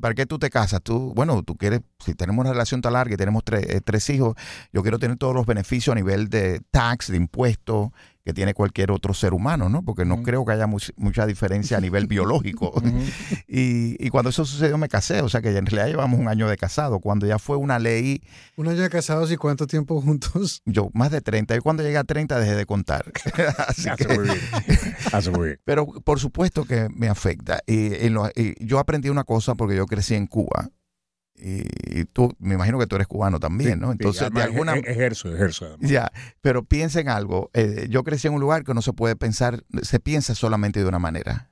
¿Para 0.02 0.14
qué 0.14 0.26
tú 0.26 0.40
te 0.40 0.50
casas? 0.50 0.82
Tú, 0.82 1.14
bueno, 1.16 1.44
tú 1.44 1.56
quieres, 1.56 1.82
si 2.04 2.14
tenemos 2.14 2.44
una 2.44 2.52
relación 2.52 2.82
tan 2.82 2.94
larga 2.94 3.14
y 3.14 3.18
tenemos 3.18 3.44
tres, 3.44 3.66
eh, 3.68 3.82
tres 3.84 4.10
hijos, 4.10 4.36
yo 4.72 4.82
quiero 4.82 5.00
tener 5.00 5.18
todos 5.18 5.34
los 5.34 5.46
beneficios 5.46 5.94
a 5.94 5.96
nivel 5.96 6.30
de 6.30 6.62
tax, 6.72 7.12
de 7.12 7.18
impuestos, 7.18 7.90
que 8.28 8.34
tiene 8.34 8.54
cualquier 8.54 8.92
otro 8.92 9.14
ser 9.14 9.34
humano, 9.34 9.70
¿no? 9.70 9.84
Porque 9.84 10.04
no 10.04 10.22
creo 10.22 10.44
que 10.44 10.52
haya 10.52 10.68
mucha 10.68 11.26
diferencia 11.26 11.78
a 11.78 11.80
nivel 11.80 12.08
biológico. 12.08 12.74
y, 13.48 14.10
cuando 14.10 14.32
eso 14.32 14.44
sucedió 14.44 14.78
me 14.78 14.90
casé, 14.90 15.22
o 15.22 15.30
sea 15.30 15.42
que 15.42 15.56
en 15.56 15.66
realidad 15.66 15.88
llevamos 15.88 16.20
un 16.20 16.28
año 16.28 16.50
de 16.50 16.58
casado. 16.58 17.00
Cuando 17.00 17.26
ya 17.26 17.40
fue 17.40 17.56
una 17.56 17.80
ley... 17.80 18.22
¿Un 18.58 18.68
año 18.68 18.82
de 18.82 18.90
casados 18.90 19.32
y 19.32 19.38
cuánto 19.38 19.66
tiempo 19.66 20.02
juntos? 20.02 20.62
Yo, 20.66 20.90
más 20.94 21.12
de 21.12 21.22
30. 21.22 21.56
Y 21.56 21.60
cuando 21.60 21.84
llegué 21.84 21.96
a 21.96 22.04
30 22.04 22.38
dejé 22.38 22.56
de 22.56 22.66
contar. 22.66 23.10
Así 23.66 23.90
que, 23.96 24.08
muy 24.10 24.26
bien. 24.26 25.60
Pero 25.64 25.88
por 25.88 26.20
supuesto 26.20 26.66
que 26.66 26.90
me 26.94 27.08
afecta. 27.08 27.62
y 27.66 27.77
yo 28.60 28.80
aprendí 28.80 29.10
una 29.10 29.24
cosa 29.24 29.56
porque 29.56 29.76
yo 29.76 29.86
crecí 29.86 30.16
en 30.16 30.28
Cuba 30.28 30.70
y, 31.40 32.06
tú, 32.06 32.36
me 32.40 32.56
imagino 32.56 32.80
que 32.80 32.88
tú 32.88 32.96
eres 32.96 33.08
cubano 33.08 33.40
también, 33.40 33.80
¿no? 33.80 33.92
Entonces, 33.92 34.32
de 34.34 34.42
alguna... 34.42 34.76
E-, 34.76 34.80
ejerzo, 34.80 35.34
ejerzo. 35.34 35.78
Ya, 35.80 36.12
pero 36.42 36.64
piensa 36.64 37.00
en 37.00 37.10
algo. 37.10 37.52
Eh, 37.54 37.88
yo 37.90 38.04
crecí 38.04 38.28
en 38.28 38.34
un 38.34 38.42
lugar 38.42 38.64
que 38.64 38.74
no 38.74 38.82
se 38.82 38.92
puede 38.94 39.16
pensar, 39.16 39.64
se 39.84 40.00
piensa 40.00 40.34
solamente 40.34 40.80
de 40.80 40.88
una 40.88 41.00
manera 41.00 41.52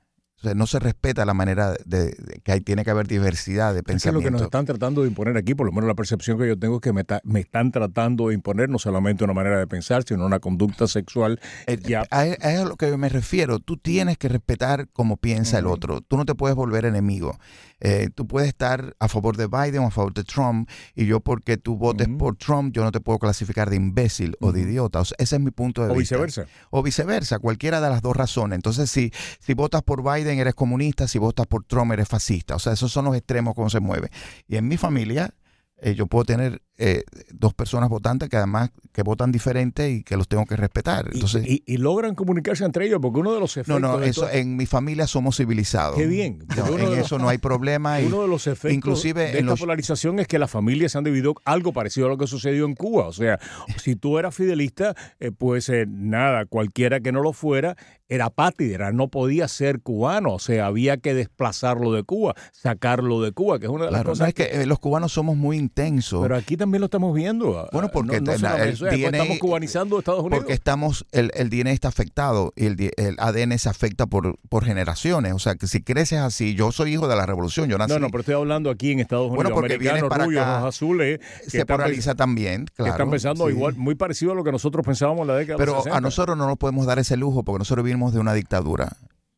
no 0.54 0.66
se 0.66 0.78
respeta 0.78 1.24
la 1.24 1.34
manera 1.34 1.74
de, 1.84 2.14
que 2.44 2.52
hay, 2.52 2.60
tiene 2.60 2.84
que 2.84 2.90
haber 2.90 3.06
diversidad 3.06 3.74
de 3.74 3.82
pensamiento. 3.82 3.96
Es 3.96 4.02
que 4.02 4.12
lo 4.12 4.20
que 4.20 4.30
nos 4.30 4.42
están 4.42 4.66
tratando 4.66 5.02
de 5.02 5.08
imponer 5.08 5.36
aquí, 5.36 5.54
por 5.54 5.66
lo 5.66 5.72
menos 5.72 5.88
la 5.88 5.94
percepción 5.94 6.38
que 6.38 6.46
yo 6.46 6.58
tengo 6.58 6.76
es 6.76 6.82
que 6.82 6.92
me, 6.92 7.04
me 7.24 7.40
están 7.40 7.72
tratando 7.72 8.28
de 8.28 8.34
imponer 8.34 8.68
no 8.68 8.78
solamente 8.78 9.24
una 9.24 9.32
manera 9.32 9.58
de 9.58 9.66
pensar, 9.66 10.04
sino 10.04 10.26
una 10.26 10.38
conducta 10.38 10.86
sexual. 10.86 11.40
Eh, 11.66 11.78
ya... 11.82 12.04
A, 12.10 12.26
eso 12.26 12.62
a 12.62 12.68
lo 12.68 12.76
que 12.76 12.96
me 12.96 13.08
refiero. 13.08 13.58
Tú 13.58 13.76
tienes 13.76 14.18
que 14.18 14.28
respetar 14.28 14.88
cómo 14.92 15.16
piensa 15.16 15.58
el 15.58 15.66
otro. 15.66 16.00
Tú 16.00 16.16
no 16.16 16.24
te 16.24 16.34
puedes 16.34 16.54
volver 16.54 16.84
enemigo. 16.84 17.38
Eh, 17.80 18.08
tú 18.14 18.26
puedes 18.26 18.48
estar 18.48 18.96
a 18.98 19.08
favor 19.08 19.36
de 19.36 19.46
Biden 19.46 19.82
o 19.82 19.86
a 19.86 19.90
favor 19.90 20.14
de 20.14 20.24
Trump, 20.24 20.68
y 20.94 21.06
yo 21.06 21.20
porque 21.20 21.56
tú 21.56 21.76
votes 21.76 22.08
por 22.18 22.36
Trump, 22.36 22.74
yo 22.74 22.82
no 22.82 22.90
te 22.90 23.00
puedo 23.00 23.18
clasificar 23.18 23.68
de 23.68 23.76
imbécil 23.76 24.36
o 24.40 24.52
de 24.52 24.62
idiota. 24.62 25.02
ese 25.18 25.36
es 25.36 25.40
mi 25.40 25.50
punto 25.50 25.82
de 25.82 25.88
vista. 25.88 26.16
O 26.16 26.22
viceversa. 26.22 26.46
O 26.70 26.82
viceversa, 26.82 27.38
cualquiera 27.38 27.80
de 27.80 27.90
las 27.90 28.02
dos 28.02 28.16
razones. 28.16 28.56
Entonces, 28.56 28.90
si, 28.90 29.12
si 29.38 29.54
votas 29.54 29.82
por 29.82 30.02
Biden, 30.02 30.38
eres 30.38 30.54
comunista, 30.54 31.06
si 31.06 31.18
votas 31.18 31.46
por 31.46 31.64
Trump 31.64 31.92
eres 31.92 32.08
fascista. 32.08 32.56
O 32.56 32.58
sea, 32.58 32.72
esos 32.72 32.90
son 32.90 33.04
los 33.04 33.16
extremos 33.16 33.54
como 33.54 33.68
se 33.68 33.80
mueve. 33.80 34.10
Y 34.48 34.56
en 34.56 34.68
mi 34.68 34.76
familia, 34.76 35.34
eh, 35.78 35.94
yo 35.94 36.06
puedo 36.06 36.24
tener 36.24 36.62
eh, 36.78 37.04
dos 37.30 37.54
personas 37.54 37.88
votantes 37.88 38.28
que 38.28 38.36
además 38.36 38.70
que 38.92 39.02
votan 39.02 39.32
diferente 39.32 39.90
y 39.90 40.02
que 40.02 40.16
los 40.16 40.28
tengo 40.28 40.44
que 40.46 40.56
respetar. 40.56 41.10
Entonces, 41.12 41.44
y, 41.46 41.76
logran 41.76 42.14
comunicarse 42.14 42.64
entre 42.64 42.86
ellos, 42.86 42.98
porque 43.00 43.20
uno 43.20 43.34
de 43.34 43.40
los 43.40 43.56
efectos... 43.56 43.80
No, 43.80 43.98
no, 43.98 44.02
eso, 44.02 44.28
en 44.30 44.56
mi 44.56 44.66
familia 44.66 45.06
somos 45.06 45.36
civilizados. 45.36 45.96
Qué 45.96 46.06
bien. 46.06 46.46
en 46.56 46.98
eso 46.98 47.18
no 47.18 47.28
hay 47.28 47.38
problema. 47.38 47.98
uno 48.06 48.22
de 48.22 48.28
los 48.28 48.46
efectos 48.46 48.72
inclusive 48.72 49.32
de 49.32 49.38
esta 49.38 49.56
polarización 49.56 50.18
es 50.18 50.26
que 50.26 50.38
las 50.38 50.50
familias 50.50 50.92
se 50.92 50.98
han 50.98 51.04
dividido 51.04 51.34
algo 51.44 51.72
parecido 51.72 52.06
a 52.06 52.10
lo 52.10 52.18
que 52.18 52.26
sucedió 52.26 52.64
en 52.64 52.74
Cuba. 52.74 53.06
O 53.06 53.12
sea, 53.12 53.38
si 53.76 53.96
tú 53.96 54.18
eras 54.18 54.34
fidelista, 54.34 54.94
eh, 55.20 55.30
pues 55.30 55.70
nada, 55.86 56.46
cualquiera 56.46 57.00
que 57.00 57.12
no 57.12 57.22
lo 57.22 57.32
fuera 57.32 57.76
era 58.08 58.30
patria, 58.30 58.92
no 58.92 59.08
podía 59.08 59.48
ser 59.48 59.80
cubano, 59.80 60.34
o 60.34 60.38
sea, 60.38 60.66
había 60.66 60.98
que 60.98 61.14
desplazarlo 61.14 61.92
de 61.92 62.04
Cuba, 62.04 62.34
sacarlo 62.52 63.20
de 63.20 63.32
Cuba, 63.32 63.58
que 63.58 63.66
es 63.66 63.72
una 63.72 63.86
de 63.86 63.90
las 63.90 64.04
cosas. 64.04 64.28
es 64.28 64.34
que, 64.34 64.66
los 64.66 64.78
cubanos 64.78 65.12
somos 65.12 65.36
muy 65.36 65.56
intensos. 65.56 66.22
Pero 66.22 66.36
aquí 66.36 66.56
también 66.66 66.80
lo 66.80 66.86
estamos 66.86 67.14
viendo. 67.14 67.60
Ah, 67.60 67.68
bueno, 67.72 67.90
porque 67.92 68.20
no, 68.20 68.32
estamos 68.32 69.38
cubanizando 69.38 70.00
Estados 70.00 70.20
Unidos. 70.20 70.38
Porque 70.38 70.52
estamos, 70.52 71.06
el, 71.12 71.30
el 71.34 71.48
DNA 71.48 71.70
está 71.70 71.88
afectado 71.88 72.52
y 72.56 72.66
el, 72.66 72.90
el, 72.96 73.16
ADN 73.18 73.56
se 73.58 73.68
afecta 73.68 74.06
por, 74.06 74.36
por 74.48 74.64
generaciones. 74.64 75.32
O 75.32 75.38
sea, 75.38 75.54
que 75.54 75.68
si 75.68 75.82
creces 75.82 76.18
así, 76.18 76.54
yo 76.54 76.72
soy 76.72 76.94
hijo 76.94 77.06
de 77.06 77.14
la 77.14 77.24
revolución, 77.24 77.68
yo 77.68 77.78
nací. 77.78 77.92
No, 77.92 78.00
no, 78.00 78.08
pero 78.08 78.20
estoy 78.20 78.34
hablando 78.34 78.70
aquí 78.70 78.90
en 78.90 79.00
Estados 79.00 79.28
Unidos. 79.28 79.44
Bueno, 79.44 79.54
porque 79.54 79.78
vienes 79.78 80.02
para 80.04 80.24
acá, 80.24 80.66
azules. 80.66 81.20
Se 81.46 81.64
polariza 81.64 82.16
también, 82.16 82.66
claro. 82.74 82.92
están 82.92 83.10
pensando 83.10 83.48
igual, 83.48 83.76
muy 83.76 83.94
parecido 83.94 84.32
a 84.32 84.34
lo 84.34 84.42
que 84.42 84.50
nosotros 84.50 84.84
pensábamos 84.84 85.22
en 85.22 85.28
la 85.28 85.36
década 85.36 85.58
Pero 85.58 85.84
a 85.92 86.00
nosotros 86.00 86.36
no 86.36 86.46
nos 86.46 86.58
podemos 86.58 86.84
dar 86.86 86.98
ese 86.98 87.16
lujo 87.16 87.44
porque 87.44 87.60
nosotros 87.60 87.84
vivimos 87.84 88.12
de 88.12 88.18
una 88.18 88.34
dictadura 88.34 88.96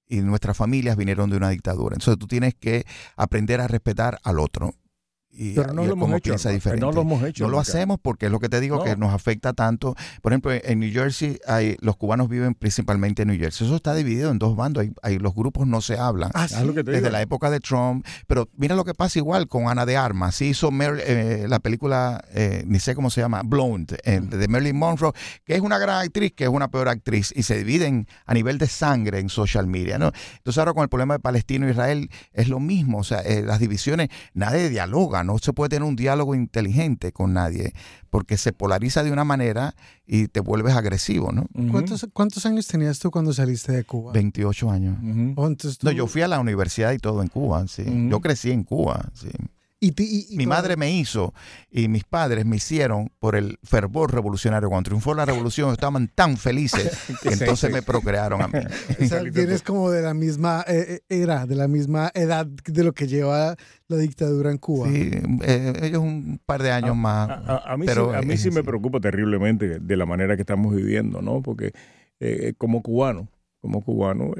y 0.09 0.23
nuestras 0.23 0.57
familias 0.57 0.97
vinieron 0.97 1.29
de 1.29 1.37
una 1.37 1.51
dictadura. 1.51 1.95
Entonces 1.95 2.19
tú 2.19 2.27
tienes 2.27 2.55
que 2.55 2.87
aprender 3.17 3.61
a 3.61 3.69
respetar 3.69 4.19
al 4.25 4.39
otro 4.39 4.73
pero 5.55 5.73
no 5.73 5.85
lo 5.85 5.93
hemos 5.93 6.13
hecho. 6.15 6.35
No 6.79 6.93
lo 6.93 7.03
hemos 7.03 7.23
hecho. 7.23 7.45
No 7.45 7.51
lo 7.51 7.61
hacemos 7.61 7.99
porque 8.01 8.27
es 8.27 8.33
lo 8.33 8.41
que 8.41 8.49
te 8.49 8.61
digo 8.61 8.83
que 8.83 8.97
nos 8.97 9.13
afecta 9.13 9.53
tanto. 9.53 9.95
Por 10.23 10.33
ejemplo, 10.33 10.53
en 10.53 10.81
New 10.81 10.93
Jersey 10.93 11.39
hay, 11.47 11.77
los 11.81 11.97
cubanos 11.97 12.29
viven 12.29 12.55
principalmente 12.55 13.23
en 13.23 13.29
New 13.29 13.39
Jersey. 13.39 13.67
Eso 13.67 13.77
está 13.77 13.95
dividido 13.95 14.31
en 14.31 14.39
dos 14.39 14.57
bandos. 14.57 14.87
Hay, 15.03 15.19
los 15.19 15.35
grupos 15.35 15.67
no 15.67 15.81
se 15.81 15.99
hablan. 15.99 16.31
Ah, 16.35 16.47
desde 16.49 17.11
la 17.11 17.23
época 17.23 17.51
de 17.51 17.61
Trump. 17.61 18.05
Pero 18.27 18.49
mira 18.57 18.75
lo 18.75 18.85
que 18.85 18.95
pasa 18.95 19.19
igual 19.19 19.49
con 19.49 19.69
Ana 19.69 19.87
de 19.87 19.97
Armas. 19.97 20.35
Sí 20.35 20.47
hizo 20.47 20.71
eh, 20.73 21.47
la 21.49 21.59
película, 21.61 22.25
eh, 22.33 22.65
ni 22.67 22.81
sé 22.81 22.95
cómo 22.95 23.11
se 23.11 23.21
llama, 23.21 23.43
Blonde, 23.45 23.99
eh, 24.05 24.21
de 24.21 24.49
Marilyn 24.49 24.77
Monroe, 24.77 25.13
que 25.45 25.55
es 25.55 25.61
una 25.61 25.79
gran 25.79 26.05
actriz, 26.05 26.33
que 26.33 26.45
es 26.45 26.51
una 26.51 26.69
peor 26.69 26.89
actriz. 26.89 27.33
Y 27.35 27.45
se 27.45 27.59
dividen 27.59 28.07
a 28.27 28.35
nivel 28.35 28.59
de 28.59 28.67
sangre 28.67 29.21
en 29.21 29.29
social 29.29 29.67
media. 29.67 29.99
¿no? 29.99 30.13
Entonces 30.37 30.59
ahora 30.59 30.73
con 30.73 30.83
el 30.83 30.89
problema 30.89 31.15
de 31.15 31.21
Palestina 31.21 31.67
e 31.69 31.71
Israel 31.71 32.11
es 32.33 32.49
lo 32.49 32.61
mismo. 32.61 32.99
O 32.99 33.05
sea, 33.05 33.23
las 33.43 33.61
divisiones, 33.61 34.09
nadie 34.35 34.69
dialoga 34.69 35.23
no 35.28 35.28
se 35.37 35.53
puede 35.53 35.69
tener 35.69 35.87
un 35.87 35.97
diálogo 35.97 36.35
inteligente 36.35 37.13
con 37.13 37.35
nadie 37.35 37.75
porque 38.09 38.39
se 38.39 38.55
polariza 38.55 39.03
de 39.03 39.13
una 39.13 39.25
manera 39.25 39.75
y 40.07 40.29
te 40.29 40.41
vuelves 40.41 40.75
agresivo, 40.75 41.33
¿no? 41.33 41.47
¿Cuántos, 41.71 42.07
¿Cuántos, 42.15 42.47
años 42.47 42.67
tenías 42.67 42.99
tú 42.99 43.11
cuando 43.11 43.35
saliste 43.35 43.73
de 43.73 43.85
Cuba? 43.85 44.13
28 44.13 44.71
años. 44.71 44.97
Oh, 45.37 45.51
no, 45.83 45.91
yo 45.91 46.07
fui 46.07 46.23
a 46.23 46.29
la 46.29 46.41
universidad 46.41 46.93
y 46.93 46.99
todo 46.99 47.21
en 47.21 47.29
Cuba, 47.29 47.67
sí. 47.69 47.85
Yo 48.09 48.21
crecí 48.21 48.51
en 48.51 48.65
Cuba, 48.65 49.11
sí. 49.13 49.29
Y, 49.81 50.37
Mi 50.37 50.47
madre 50.47 50.77
me 50.77 50.91
hizo 50.91 51.33
y 51.71 51.87
mis 51.87 52.03
padres 52.03 52.45
me 52.45 52.57
hicieron 52.57 53.13
por 53.21 53.37
el 53.37 53.59
fervor 53.63 54.13
revolucionario. 54.13 54.69
Cuando 54.69 54.89
triunfó 54.89 55.15
la 55.15 55.25
revolución 55.25 55.71
estaban 55.71 56.09
tan 56.09 56.37
felices 56.37 56.99
que 57.23 57.29
entonces 57.29 57.71
me 57.71 57.83
procrearon 57.83 58.43
a 58.43 58.49
mí. 58.49 58.59
O 59.01 59.05
sea, 59.05 59.23
tienes 59.31 59.63
como 59.63 59.91
de 59.91 60.03
la 60.03 60.15
misma 60.15 60.65
eh, 60.67 61.01
eh, 61.09 61.23
era, 61.23 61.47
de 61.47 61.55
la 61.55 61.69
misma 61.69 62.11
edad 62.15 62.47
de 62.47 62.85
lo 62.85 62.93
que 62.93 63.07
lleva 63.07 63.57
la 63.87 63.97
dictadura 63.97 64.51
en 64.51 64.59
Cuba. 64.59 64.89
Sí, 64.89 65.11
eh, 65.43 65.73
ellos 65.83 66.03
un 66.03 66.41
par 66.45 66.63
de 66.63 66.73
años 66.73 66.97
más. 66.97 67.31
A, 67.47 67.77
mí, 67.77 67.87
pero, 67.87 68.11
sí, 68.11 68.17
a 68.17 68.23
mí 68.23 68.37
sí 68.37 68.51
me 68.51 68.65
preocupa 68.65 68.99
terriblemente 69.01 69.79
de 69.79 69.97
la 69.97 70.07
manera 70.07 70.35
que 70.35 70.43
estamos 70.43 70.75
viviendo, 70.75 71.23
¿no? 71.23 71.41
Porque 71.41 71.73
como 72.59 72.83
cubano, 72.83 73.29
como 73.61 73.81
cubano, 73.83 74.33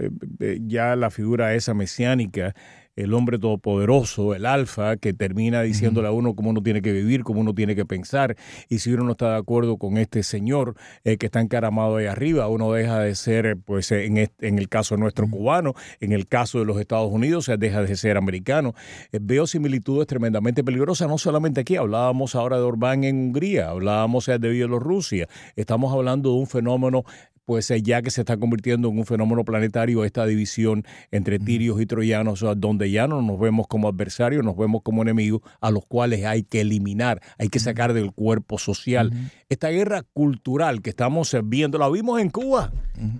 ya 0.67 0.97
la 0.97 1.11
figura 1.11 1.55
esa 1.55 1.75
mesiánica 1.75 2.55
el 2.99 3.15
hombre 3.15 3.39
todopoderoso, 3.39 4.35
el 4.35 4.45
alfa, 4.45 4.97
que 4.97 5.13
termina 5.13 5.63
diciéndole 5.63 6.09
a 6.09 6.11
uno 6.11 6.35
cómo 6.35 6.51
uno 6.51 6.63
tiene 6.63 6.83
que 6.83 6.93
vivir, 6.93 7.23
cómo 7.23 7.41
uno 7.41 7.55
tiene 7.55 7.77
que 7.77 7.87
pensar. 7.87 8.37
Y 8.69 8.81
si 8.81 8.93
uno 8.93 9.05
no 9.05 9.13
está 9.13 9.31
de 9.31 9.39
acuerdo 9.39 9.77
con 9.77 9.97
este 9.99 10.23
señor 10.23 10.75
eh, 11.05 11.17
que 11.17 11.27
está 11.27 11.41
encaramado 11.41 11.97
ahí 11.97 12.07
arriba, 12.07 12.49
uno 12.49 12.73
deja 12.73 13.01
de 13.01 13.15
ser, 13.15 13.57
pues 13.65 13.93
en, 13.93 14.17
en 14.41 14.59
el 14.59 14.69
caso 14.69 14.97
nuestro 14.97 15.29
cubano, 15.29 15.75
en 16.01 16.13
el 16.13 16.27
caso 16.27 16.59
de 16.59 16.65
los 16.65 16.79
Estados 16.81 17.11
Unidos, 17.13 17.45
sea, 17.45 17.57
deja 17.57 17.83
de 17.83 17.97
ser 17.97 18.17
americano. 18.17 18.75
Eh, 19.13 19.19
veo 19.21 19.47
similitudes 19.47 20.07
tremendamente 20.07 20.65
peligrosas, 20.65 21.09
no 21.09 21.19
solamente 21.19 21.61
aquí, 21.61 21.77
hablábamos 21.77 22.35
ahora 22.35 22.57
de 22.57 22.63
Orbán 22.63 23.05
en 23.05 23.29
Hungría, 23.29 23.71
hablábamos 23.71 24.27
de 24.27 24.39
Bielorrusia, 24.39 25.29
estamos 25.57 25.93
hablando 25.93 26.33
de 26.33 26.41
un 26.41 26.47
fenómeno 26.47 27.05
pues 27.49 27.71
eh, 27.71 27.81
ya 27.81 28.03
que 28.03 28.11
se 28.11 28.21
está 28.21 28.37
convirtiendo 28.37 28.91
en 28.91 28.99
un 28.99 29.07
fenómeno 29.07 29.43
planetario 29.43 30.05
esta 30.05 30.27
división 30.27 30.85
entre 31.11 31.39
tirios 31.39 31.81
y 31.81 31.87
troyanos, 31.87 32.45
donde 32.59 32.91
ya 32.91 33.09
no 33.09 33.23
nos 33.23 33.41
vemos 33.41 33.67
como 33.67 33.89
adversarios, 33.89 34.45
nos 34.45 34.55
vemos 34.55 34.83
como 34.83 35.01
enemigos 35.01 35.41
a 35.63 35.71
los 35.71 35.87
cuales 35.87 36.27
hay 36.27 36.43
que 36.43 36.61
eliminar, 36.61 37.23
hay 37.39 37.49
que 37.49 37.59
sacar 37.59 37.95
del 37.95 38.13
cuerpo 38.13 38.59
social. 38.59 39.15
Esta 39.51 39.71
guerra 39.71 40.03
cultural 40.13 40.83
que 40.83 40.91
estamos 40.91 41.33
eh, 41.33 41.41
viendo, 41.43 41.79
la 41.79 41.89
vimos 41.89 42.21
en 42.21 42.29
Cuba, 42.29 42.71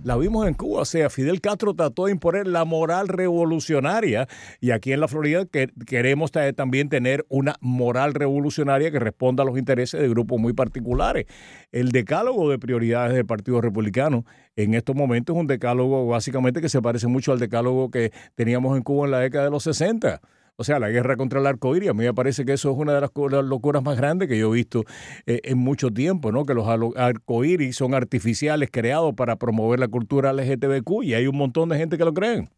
la 0.03 0.15
vimos 0.15 0.47
en 0.47 0.53
Cuba, 0.53 0.81
o 0.81 0.85
sea, 0.85 1.09
Fidel 1.09 1.41
Castro 1.41 1.73
trató 1.73 2.05
de 2.05 2.11
imponer 2.11 2.45
la 2.45 2.65
moral 2.65 3.07
revolucionaria 3.07 4.27
y 4.61 4.69
aquí 4.69 4.93
en 4.93 4.99
la 4.99 5.07
Florida 5.07 5.47
que 5.47 5.71
queremos 5.87 6.31
también 6.55 6.87
tener 6.87 7.25
una 7.29 7.55
moral 7.61 8.13
revolucionaria 8.13 8.91
que 8.91 8.99
responda 8.99 9.41
a 9.41 9.45
los 9.47 9.57
intereses 9.57 9.99
de 9.99 10.07
grupos 10.07 10.39
muy 10.39 10.53
particulares. 10.53 11.25
El 11.71 11.89
decálogo 11.91 12.51
de 12.51 12.59
prioridades 12.59 13.15
del 13.15 13.25
Partido 13.25 13.59
Republicano 13.59 14.23
en 14.55 14.75
estos 14.75 14.95
momentos 14.95 15.35
es 15.35 15.39
un 15.39 15.47
decálogo 15.47 16.05
básicamente 16.05 16.61
que 16.61 16.69
se 16.69 16.79
parece 16.79 17.07
mucho 17.07 17.31
al 17.31 17.39
decálogo 17.39 17.89
que 17.89 18.11
teníamos 18.35 18.77
en 18.77 18.83
Cuba 18.83 19.05
en 19.05 19.11
la 19.11 19.19
década 19.19 19.45
de 19.45 19.51
los 19.51 19.63
60. 19.63 20.21
O 20.59 20.65
sea, 20.65 20.77
la 20.77 20.89
guerra 20.89 21.15
contra 21.15 21.39
el 21.39 21.47
arcoíris, 21.47 21.87
a 21.87 21.93
mí 21.93 22.03
me 22.03 22.13
parece 22.13 22.43
que 22.43 22.51
eso 22.51 22.69
es 22.69 22.77
una 22.77 22.93
de 22.93 22.99
las, 22.99 23.11
locuras 23.45 23.81
más 23.81 23.95
grandes 23.95 24.27
que 24.27 24.37
yo 24.37 24.53
he 24.53 24.57
visto 24.57 24.83
eh, 25.25 25.39
en 25.45 25.57
mucho 25.57 25.89
tiempo, 25.89 26.33
¿no? 26.33 26.45
Que 26.45 26.53
los 26.53 26.67
arcoíris 26.67 27.77
son 27.77 27.93
artificiales 27.93 28.67
creados 28.69 29.15
para 29.15 29.37
promover 29.37 29.79
la 29.79 29.87
cultura 29.87 30.33
LGTBQ 30.33 31.03
y 31.03 31.13
hay 31.13 31.27
un 31.27 31.37
montón 31.37 31.69
de 31.69 31.77
gente 31.77 31.97
que 31.97 32.03
lo 32.03 32.13
creen. 32.13 32.49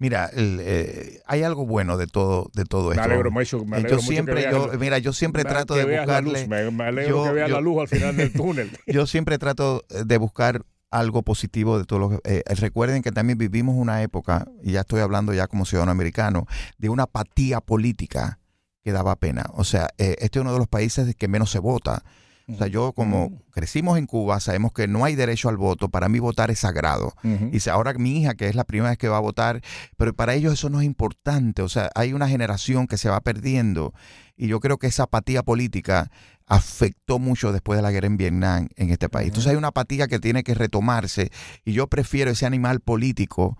Mira, 0.00 0.28
eh, 0.34 1.20
hay 1.24 1.44
algo 1.44 1.64
bueno 1.66 1.96
de 1.96 2.08
todo, 2.08 2.50
de 2.52 2.64
todo 2.64 2.90
esto. 2.90 3.00
Me 3.00 3.14
alegro 3.14 3.30
mucho, 3.30 3.64
me 3.64 3.80
yo 3.88 4.00
siempre, 4.00 4.48
yo, 4.50 4.72
mira, 4.80 4.98
yo 4.98 5.12
siempre 5.12 5.44
trato 5.44 5.74
de 5.74 5.98
buscarle. 5.98 6.48
me, 6.48 6.82
alegro 6.82 7.22
que 7.22 7.30
vea 7.30 7.46
la 7.46 7.60
luz 7.60 7.80
al 7.80 7.86
final 7.86 8.16
del 8.16 8.32
túnel. 8.34 8.72
yo 8.88 9.06
siempre 9.06 9.38
trato 9.38 9.84
de 9.88 10.18
buscar 10.18 10.62
algo 10.98 11.22
positivo 11.22 11.78
de 11.78 11.84
todo 11.84 11.98
lo 11.98 12.08
que... 12.10 12.18
Eh, 12.24 12.42
recuerden 12.56 13.02
que 13.02 13.12
también 13.12 13.38
vivimos 13.38 13.76
una 13.76 14.02
época, 14.02 14.46
y 14.62 14.72
ya 14.72 14.80
estoy 14.80 15.00
hablando 15.00 15.32
ya 15.34 15.46
como 15.46 15.64
ciudadano 15.64 15.92
americano, 15.92 16.46
de 16.78 16.88
una 16.88 17.04
apatía 17.04 17.60
política 17.60 18.38
que 18.82 18.92
daba 18.92 19.16
pena. 19.16 19.46
O 19.54 19.64
sea, 19.64 19.88
eh, 19.98 20.16
este 20.20 20.38
es 20.38 20.42
uno 20.42 20.52
de 20.52 20.58
los 20.58 20.68
países 20.68 21.14
que 21.16 21.28
menos 21.28 21.50
se 21.50 21.58
vota. 21.58 22.02
O 22.48 22.56
sea, 22.56 22.68
yo 22.68 22.92
como 22.92 23.30
mm. 23.30 23.50
crecimos 23.50 23.98
en 23.98 24.06
Cuba, 24.06 24.38
sabemos 24.38 24.72
que 24.72 24.86
no 24.86 25.04
hay 25.04 25.16
derecho 25.16 25.48
al 25.48 25.56
voto. 25.56 25.88
Para 25.88 26.08
mí 26.08 26.20
votar 26.20 26.52
es 26.52 26.60
sagrado. 26.60 27.12
Y 27.24 27.68
ahora 27.68 27.92
mi 27.94 28.20
hija, 28.20 28.34
que 28.34 28.48
es 28.48 28.54
la 28.54 28.62
primera 28.62 28.90
vez 28.90 28.98
que 28.98 29.08
va 29.08 29.16
a 29.16 29.20
votar, 29.20 29.60
pero 29.96 30.14
para 30.14 30.34
ellos 30.34 30.52
eso 30.52 30.70
no 30.70 30.80
es 30.80 30.86
importante. 30.86 31.62
O 31.62 31.68
sea, 31.68 31.90
hay 31.96 32.12
una 32.12 32.28
generación 32.28 32.86
que 32.86 32.98
se 32.98 33.08
va 33.08 33.20
perdiendo. 33.20 33.92
Y 34.36 34.46
yo 34.46 34.60
creo 34.60 34.78
que 34.78 34.86
esa 34.86 35.04
apatía 35.04 35.42
política 35.42 36.10
afectó 36.46 37.18
mucho 37.18 37.52
después 37.52 37.76
de 37.76 37.82
la 37.82 37.90
guerra 37.90 38.06
en 38.06 38.16
Vietnam 38.16 38.68
en 38.76 38.90
este 38.90 39.08
país. 39.08 39.28
Entonces 39.28 39.50
hay 39.50 39.56
una 39.56 39.68
apatía 39.68 40.06
que 40.06 40.18
tiene 40.18 40.42
que 40.42 40.54
retomarse. 40.54 41.30
Y 41.64 41.72
yo 41.72 41.88
prefiero 41.88 42.30
ese 42.30 42.46
animal 42.46 42.80
político 42.80 43.58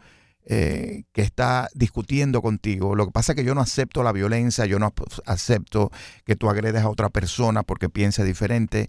eh, 0.48 1.02
que 1.12 1.22
está 1.22 1.68
discutiendo 1.74 2.40
contigo. 2.40 2.94
Lo 2.94 3.06
que 3.06 3.10
pasa 3.10 3.32
es 3.32 3.36
que 3.36 3.42
yo 3.42 3.52
no 3.56 3.60
acepto 3.60 4.04
la 4.04 4.12
violencia, 4.12 4.64
yo 4.64 4.78
no 4.78 4.94
acepto 5.24 5.90
que 6.24 6.36
tú 6.36 6.48
agredes 6.48 6.82
a 6.82 6.88
otra 6.88 7.08
persona 7.08 7.64
porque 7.64 7.88
piense 7.88 8.22
diferente. 8.22 8.88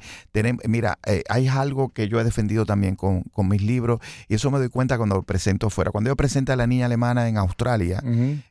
mira, 0.68 1.00
eh, 1.08 1.24
hay 1.30 1.48
algo 1.48 1.90
que 1.90 2.10
yo 2.10 2.20
he 2.20 2.24
defendido 2.24 2.68
también 2.68 2.96
con, 2.96 3.24
mis 3.50 3.64
libros 3.64 4.02
y 4.28 4.36
eso 4.36 4.52
me 4.52 4.60
doy 4.60 4.70
cuenta 4.70 4.98
cuando 4.98 5.16
lo 5.16 5.24
presento 5.24 5.72
fuera. 5.72 5.90
Cuando 5.90 6.12
yo 6.12 6.16
presenté 6.16 6.52
a 6.52 6.56
la 6.58 6.68
niña 6.68 6.86
alemana 6.86 7.28
en 7.28 7.38
Australia, 7.38 8.04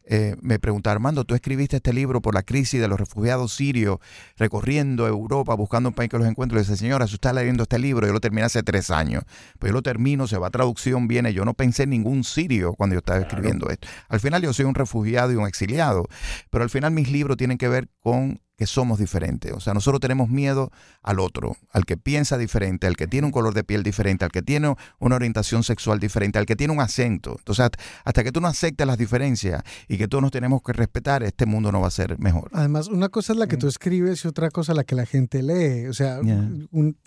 eh, 0.04 0.34
me 0.40 0.58
preguntaron, 0.58 0.96
Armando, 0.96 1.24
tú 1.24 1.36
escribiste 1.36 1.76
este 1.76 1.92
libro 1.92 2.20
por 2.20 2.34
la 2.34 2.42
crisis 2.42 2.80
de 2.80 2.88
los 2.88 2.98
refugiados 2.98 3.54
sirios 3.54 3.98
recorriendo 4.36 5.06
Europa 5.06 5.54
buscando 5.54 5.90
un 5.90 5.94
país 5.94 6.10
que 6.10 6.18
los 6.18 6.26
encuentre. 6.26 6.58
Y 6.58 6.62
dice, 6.62 6.76
señora, 6.76 7.06
si 7.06 7.14
usted 7.14 7.28
está 7.28 7.40
leyendo 7.40 7.62
este 7.62 7.78
libro, 7.78 8.06
yo 8.06 8.12
lo 8.12 8.20
terminé 8.20 8.42
hace 8.42 8.64
tres 8.64 8.90
años. 8.90 9.22
Pues 9.60 9.70
yo 9.70 9.74
lo 9.74 9.82
termino, 9.82 10.26
se 10.26 10.38
va 10.38 10.48
a 10.48 10.50
traducción, 10.50 11.06
viene. 11.06 11.32
Yo 11.32 11.44
no 11.44 11.54
pensé 11.54 11.84
en 11.84 11.90
ningún 11.90 12.24
sirio 12.24 12.74
cuando 12.74 12.95
yo 12.96 13.00
estaba 13.00 13.20
escribiendo 13.20 13.68
esto. 13.68 13.86
Al 14.08 14.20
final 14.20 14.42
yo 14.42 14.52
soy 14.52 14.64
un 14.64 14.74
refugiado 14.74 15.32
y 15.32 15.36
un 15.36 15.46
exiliado, 15.46 16.06
pero 16.50 16.64
al 16.64 16.70
final 16.70 16.90
mis 16.92 17.10
libros 17.10 17.36
tienen 17.36 17.58
que 17.58 17.68
ver 17.68 17.88
con 18.00 18.40
que 18.56 18.66
somos 18.66 18.98
diferentes. 18.98 19.52
O 19.52 19.60
sea, 19.60 19.74
nosotros 19.74 20.00
tenemos 20.00 20.28
miedo 20.28 20.72
al 21.02 21.20
otro, 21.20 21.56
al 21.72 21.84
que 21.84 21.96
piensa 21.96 22.38
diferente, 22.38 22.86
al 22.86 22.96
que 22.96 23.06
tiene 23.06 23.26
un 23.26 23.32
color 23.32 23.52
de 23.52 23.64
piel 23.64 23.82
diferente, 23.82 24.24
al 24.24 24.32
que 24.32 24.42
tiene 24.42 24.74
una 24.98 25.16
orientación 25.16 25.62
sexual 25.62 26.00
diferente, 26.00 26.38
al 26.38 26.46
que 26.46 26.56
tiene 26.56 26.72
un 26.72 26.80
acento. 26.80 27.36
Entonces, 27.38 27.68
hasta 28.04 28.24
que 28.24 28.32
tú 28.32 28.40
no 28.40 28.48
aceptes 28.48 28.86
las 28.86 28.96
diferencias 28.96 29.62
y 29.88 29.98
que 29.98 30.08
todos 30.08 30.22
nos 30.22 30.30
tenemos 30.30 30.62
que 30.62 30.72
respetar, 30.72 31.22
este 31.22 31.44
mundo 31.44 31.70
no 31.70 31.80
va 31.80 31.88
a 31.88 31.90
ser 31.90 32.18
mejor. 32.18 32.50
Además, 32.52 32.88
una 32.88 33.10
cosa 33.10 33.34
es 33.34 33.38
la 33.38 33.46
que 33.46 33.58
tú 33.58 33.68
escribes 33.68 34.24
y 34.24 34.28
otra 34.28 34.50
cosa 34.50 34.72
la 34.72 34.84
que 34.84 34.94
la 34.94 35.04
gente 35.04 35.42
lee. 35.42 35.86
O 35.88 35.92
sea, 35.92 36.20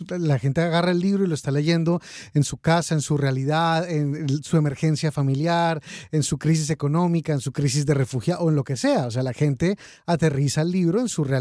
la 0.08 0.40
gente 0.40 0.62
agarra 0.62 0.92
el 0.92 1.00
libro 1.00 1.24
y 1.24 1.28
lo 1.28 1.36
está 1.36 1.50
leyendo 1.50 2.00
en 2.34 2.44
su 2.44 2.58
casa, 2.58 2.94
en 2.94 3.02
su 3.02 3.18
realidad, 3.18 3.90
en 3.90 4.44
su 4.44 4.58
emergencia 4.58 5.12
familiar, 5.12 5.82
en 6.12 6.22
su 6.22 6.38
crisis 6.38 6.70
económica, 6.70 7.34
en 7.34 7.42
su 7.42 7.52
crisis 7.52 7.88
de 7.88 7.96
refugiado 7.96 8.42
o 8.42 8.50
en 8.50 8.56
lo 8.56 8.64
que 8.64 8.78
sea. 8.78 9.08
O 9.08 9.12
sea, 9.12 9.24
la 9.24 9.34
gente 9.34 9.78
aterriza 10.06 10.62
el 10.62 10.72
libro 10.72 11.00
en 11.00 11.10
su 11.10 11.24
realidad 11.24 11.39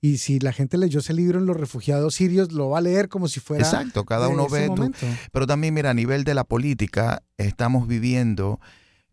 y 0.00 0.18
si 0.18 0.38
la 0.38 0.52
gente 0.52 0.78
leyó 0.78 1.00
ese 1.00 1.14
libro 1.14 1.38
en 1.38 1.46
los 1.46 1.56
refugiados 1.56 2.14
sirios, 2.14 2.52
lo 2.52 2.70
va 2.70 2.78
a 2.78 2.80
leer 2.80 3.08
como 3.08 3.28
si 3.28 3.40
fuera. 3.40 3.64
Exacto, 3.64 4.04
cada 4.04 4.28
uno 4.28 4.48
ve. 4.48 4.70
pero 5.32 5.46
también, 5.46 5.74
mira, 5.74 5.90
a 5.90 5.94
nivel 5.94 6.24
de 6.24 6.34
la 6.34 6.44
política, 6.44 7.22
estamos 7.38 7.88
viviendo 7.88 8.60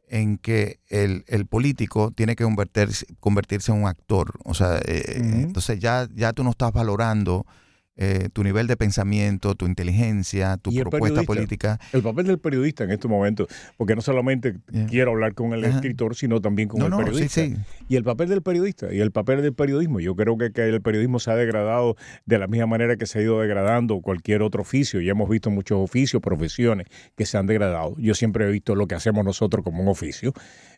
en 0.08 0.38
que 0.38 0.80
el, 0.90 1.24
político 1.48 2.12
tiene 2.12 2.36
que 2.36 2.44
convertirse, 2.44 3.08
convertirse 3.20 3.72
en 3.72 3.80
un 3.80 3.88
actor. 3.88 4.34
O 4.44 4.54
sea, 4.54 4.80
eh, 4.86 5.16
entonces 5.18 5.80
ya, 5.80 6.08
ya 6.14 6.34
tú 6.34 6.44
no 6.44 6.52
estás 6.52 6.72
valorando 6.72 7.48
eh, 7.96 8.30
tu 8.34 8.44
nivel 8.44 8.66
de 8.66 8.76
pensamiento, 8.76 9.54
tu 9.54 9.68
inteligencia, 9.68 10.58
tu 10.58 10.72
propuesta 10.74 11.24
política. 11.24 11.80
El 11.92 12.02
papel 12.02 12.26
del 12.26 12.40
periodista 12.40 12.84
en 12.84 12.92
estos 12.92 13.10
momentos, 13.10 13.48
porque 13.78 13.96
no 13.96 14.02
solamente 14.02 14.56
quiero 14.90 15.12
hablar 15.12 15.36
con 15.36 15.54
el 15.54 15.64
escritor, 15.64 16.16
sino 16.16 16.42
también 16.42 16.70
con 16.70 16.82
el 16.82 16.90
periodista. 16.92 17.42
Y 17.88 17.96
el 17.96 18.04
papel 18.04 18.30
del 18.30 18.42
periodista 18.42 18.94
y 18.94 19.00
el 19.00 19.12
papel 19.12 19.42
del 19.42 19.54
periodismo. 19.54 20.00
Yo 20.00 20.16
creo 20.16 20.38
que, 20.38 20.52
que, 20.52 20.68
el 20.68 20.82
periodismo 20.82 21.20
se 21.20 21.32
ha 21.32 21.36
degradado 21.36 21.96
de 22.26 22.40
la 22.40 22.48
misma 22.48 22.66
manera 22.66 22.96
que 22.96 23.06
se 23.06 23.20
ha 23.20 23.22
ido 23.22 23.40
degradando 23.42 24.02
cualquier 24.02 24.42
otro 24.42 24.64
oficio. 24.64 25.00
Y 25.00 25.10
hemos 25.10 25.30
visto 25.30 25.52
muchos 25.52 25.78
oficios, 25.80 26.22
profesiones 26.22 26.88
que 27.16 27.26
se 27.26 27.38
han 27.38 27.46
degradado. 27.46 27.96
Yo 28.00 28.16
siempre 28.16 28.46
he 28.46 28.52
visto 28.52 28.76
lo 28.76 28.88
que 28.88 28.96
hacemos 28.96 29.24
nosotros 29.24 29.64
como 29.64 29.84
un 29.84 29.90
oficio. 29.90 30.34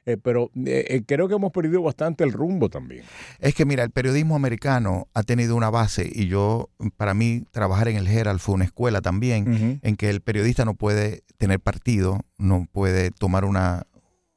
Eh, 0.05 0.17
pero 0.21 0.51
eh, 0.55 0.85
eh, 0.89 1.01
creo 1.05 1.27
que 1.27 1.33
hemos 1.33 1.51
perdido 1.51 1.81
bastante 1.81 2.23
el 2.23 2.31
rumbo 2.31 2.69
también. 2.69 3.03
Es 3.39 3.55
que 3.55 3.65
mira, 3.65 3.83
el 3.83 3.89
periodismo 3.89 4.35
americano 4.35 5.07
ha 5.13 5.23
tenido 5.23 5.55
una 5.55 5.71
base 5.71 6.07
y 6.11 6.27
yo, 6.27 6.69
para 6.95 7.04
mí, 7.13 7.43
trabajar 7.51 7.87
en 7.87 7.97
el 7.97 8.07
Herald 8.07 8.39
fue 8.39 8.55
una 8.55 8.65
escuela 8.65 9.01
también 9.01 9.79
en 9.81 9.95
que 9.95 10.09
el 10.09 10.21
periodista 10.21 10.65
no 10.65 10.73
puede 10.73 11.23
tener 11.37 11.59
partido, 11.59 12.21
no 12.37 12.67
puede 12.71 13.11
tomar 13.11 13.45
una, 13.45 13.85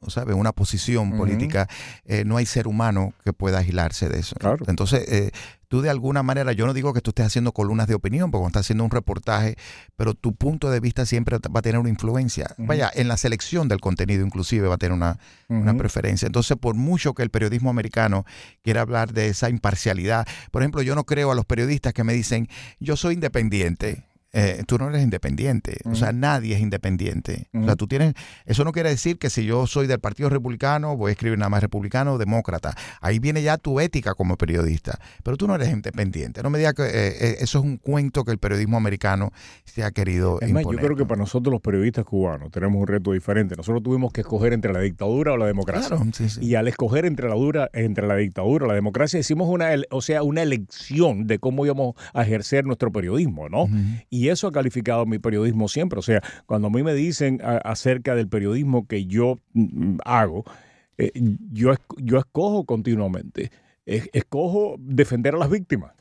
¿sabe? 0.06 0.34
una 0.34 0.52
posición 0.52 1.16
política, 1.16 1.68
no 2.24 2.36
hay 2.36 2.46
ser 2.46 2.68
humano 2.68 3.12
que 3.24 3.32
pueda 3.32 3.58
agilarse 3.58 4.08
de 4.08 4.20
eso. 4.20 4.36
Entonces, 4.66 5.32
tú 5.68 5.82
de 5.82 5.90
alguna 5.90 6.22
manera, 6.22 6.52
yo 6.52 6.66
no 6.66 6.74
digo 6.74 6.92
que 6.92 7.00
tú 7.00 7.10
estés 7.10 7.26
haciendo 7.26 7.52
columnas 7.52 7.86
de 7.86 7.94
opinión, 7.94 8.30
porque 8.30 8.46
estás 8.46 8.66
haciendo 8.66 8.84
un 8.84 8.90
reportaje, 8.90 9.56
pero 9.96 10.14
tu 10.14 10.34
punto 10.34 10.70
de 10.70 10.80
vista 10.80 11.06
siempre 11.06 11.38
va 11.38 11.58
a 11.60 11.62
tener 11.62 11.78
una 11.78 11.90
influencia. 11.90 12.54
Vaya, 12.58 12.90
en 12.94 13.06
la 13.08 13.16
selección 13.16 13.68
del 13.68 13.80
contenido 13.80 14.24
inclusive 14.24 14.66
va 14.66 14.74
a 14.74 14.78
tener 14.78 14.94
una, 14.94 15.18
preferencia. 15.76 16.26
Entonces, 16.26 16.56
por 16.56 16.74
mucho 16.74 17.14
que 17.14 17.22
el 17.22 17.30
periodismo 17.30 17.70
americano 17.70 18.24
quiera 18.62 18.80
hablar 18.80 19.12
de 19.12 19.28
esa 19.28 19.50
imparcialidad, 19.50 20.26
por 20.50 20.62
ejemplo, 20.62 20.82
yo 20.82 20.94
no 20.94 21.04
creo 21.04 21.30
a 21.30 21.34
los 21.34 21.44
periodistas 21.44 21.92
que 21.92 22.04
me 22.04 22.14
dicen, 22.14 22.48
yo 22.80 22.96
soy 22.96 23.14
independiente. 23.14 24.07
Eh, 24.32 24.62
tú 24.66 24.76
no 24.78 24.88
eres 24.88 25.02
independiente. 25.02 25.78
O 25.84 25.94
sea, 25.94 26.12
nadie 26.12 26.54
es 26.54 26.60
independiente. 26.60 27.48
O 27.54 27.64
sea, 27.64 27.76
tú 27.76 27.86
tienes. 27.86 28.14
Eso 28.44 28.64
no 28.64 28.72
quiere 28.72 28.90
decir 28.90 29.18
que 29.18 29.30
si 29.30 29.44
yo 29.44 29.66
soy 29.66 29.86
del 29.86 30.00
Partido 30.00 30.28
Republicano, 30.28 30.96
voy 30.96 31.10
a 31.10 31.12
escribir 31.12 31.38
nada 31.38 31.48
más 31.48 31.62
republicano 31.62 32.14
o 32.14 32.18
demócrata. 32.18 32.74
Ahí 33.00 33.18
viene 33.18 33.42
ya 33.42 33.56
tu 33.56 33.80
ética 33.80 34.14
como 34.14 34.36
periodista. 34.36 34.98
Pero 35.22 35.36
tú 35.36 35.46
no 35.46 35.54
eres 35.54 35.70
independiente. 35.70 36.42
No 36.42 36.50
me 36.50 36.58
digas 36.58 36.74
que 36.74 36.82
eh, 36.82 36.90
eh, 36.92 37.36
eso 37.40 37.58
es 37.58 37.64
un 37.64 37.78
cuento 37.78 38.24
que 38.24 38.32
el 38.32 38.38
periodismo 38.38 38.76
americano 38.76 39.32
se 39.64 39.82
ha 39.82 39.90
querido 39.90 40.38
es 40.40 40.50
yo 40.50 40.68
creo 40.70 40.96
que 40.96 41.06
para 41.06 41.18
nosotros 41.18 41.52
los 41.52 41.60
periodistas 41.60 42.04
cubanos 42.04 42.50
tenemos 42.50 42.80
un 42.80 42.86
reto 42.86 43.12
diferente. 43.12 43.56
Nosotros 43.56 43.82
tuvimos 43.82 44.12
que 44.12 44.20
escoger 44.20 44.52
entre 44.52 44.72
la 44.72 44.80
dictadura 44.80 45.32
o 45.32 45.36
la 45.36 45.46
democracia. 45.46 45.96
Y 46.40 46.54
al 46.54 46.68
escoger 46.68 47.06
entre 47.06 47.28
la 47.28 47.34
dura, 47.34 47.70
entre 47.72 48.06
la 48.06 48.16
dictadura 48.16 48.66
o 48.66 48.68
la 48.68 48.74
democracia, 48.74 49.18
hicimos 49.18 49.48
una, 49.48 49.70
o 49.90 50.02
sea, 50.02 50.22
una 50.22 50.42
elección 50.42 51.26
de 51.26 51.38
cómo 51.38 51.64
íbamos 51.64 51.94
a 52.12 52.22
ejercer 52.22 52.66
nuestro 52.66 52.92
periodismo, 52.92 53.48
¿no? 53.48 53.68
Y 54.10 54.17
eso 54.26 54.48
ha 54.48 54.52
calificado 54.52 55.06
mi 55.06 55.20
periodismo 55.20 55.68
siempre. 55.68 56.00
O 56.00 56.02
sea, 56.02 56.20
cuando 56.46 56.66
a 56.66 56.70
mí 56.70 56.82
me 56.82 56.94
dicen 56.94 57.40
acerca 57.42 58.16
del 58.16 58.28
periodismo 58.28 58.88
que 58.88 59.06
yo 59.06 59.38
mm, 59.52 59.98
hago, 60.04 60.44
eh, 60.96 61.12
yo, 61.52 61.74
yo 61.98 62.18
escojo 62.18 62.64
continuamente. 62.64 63.52
escojo 63.86 64.74
defender 64.80 65.36
a 65.36 65.38
las 65.38 65.50
víctimas 65.50 65.92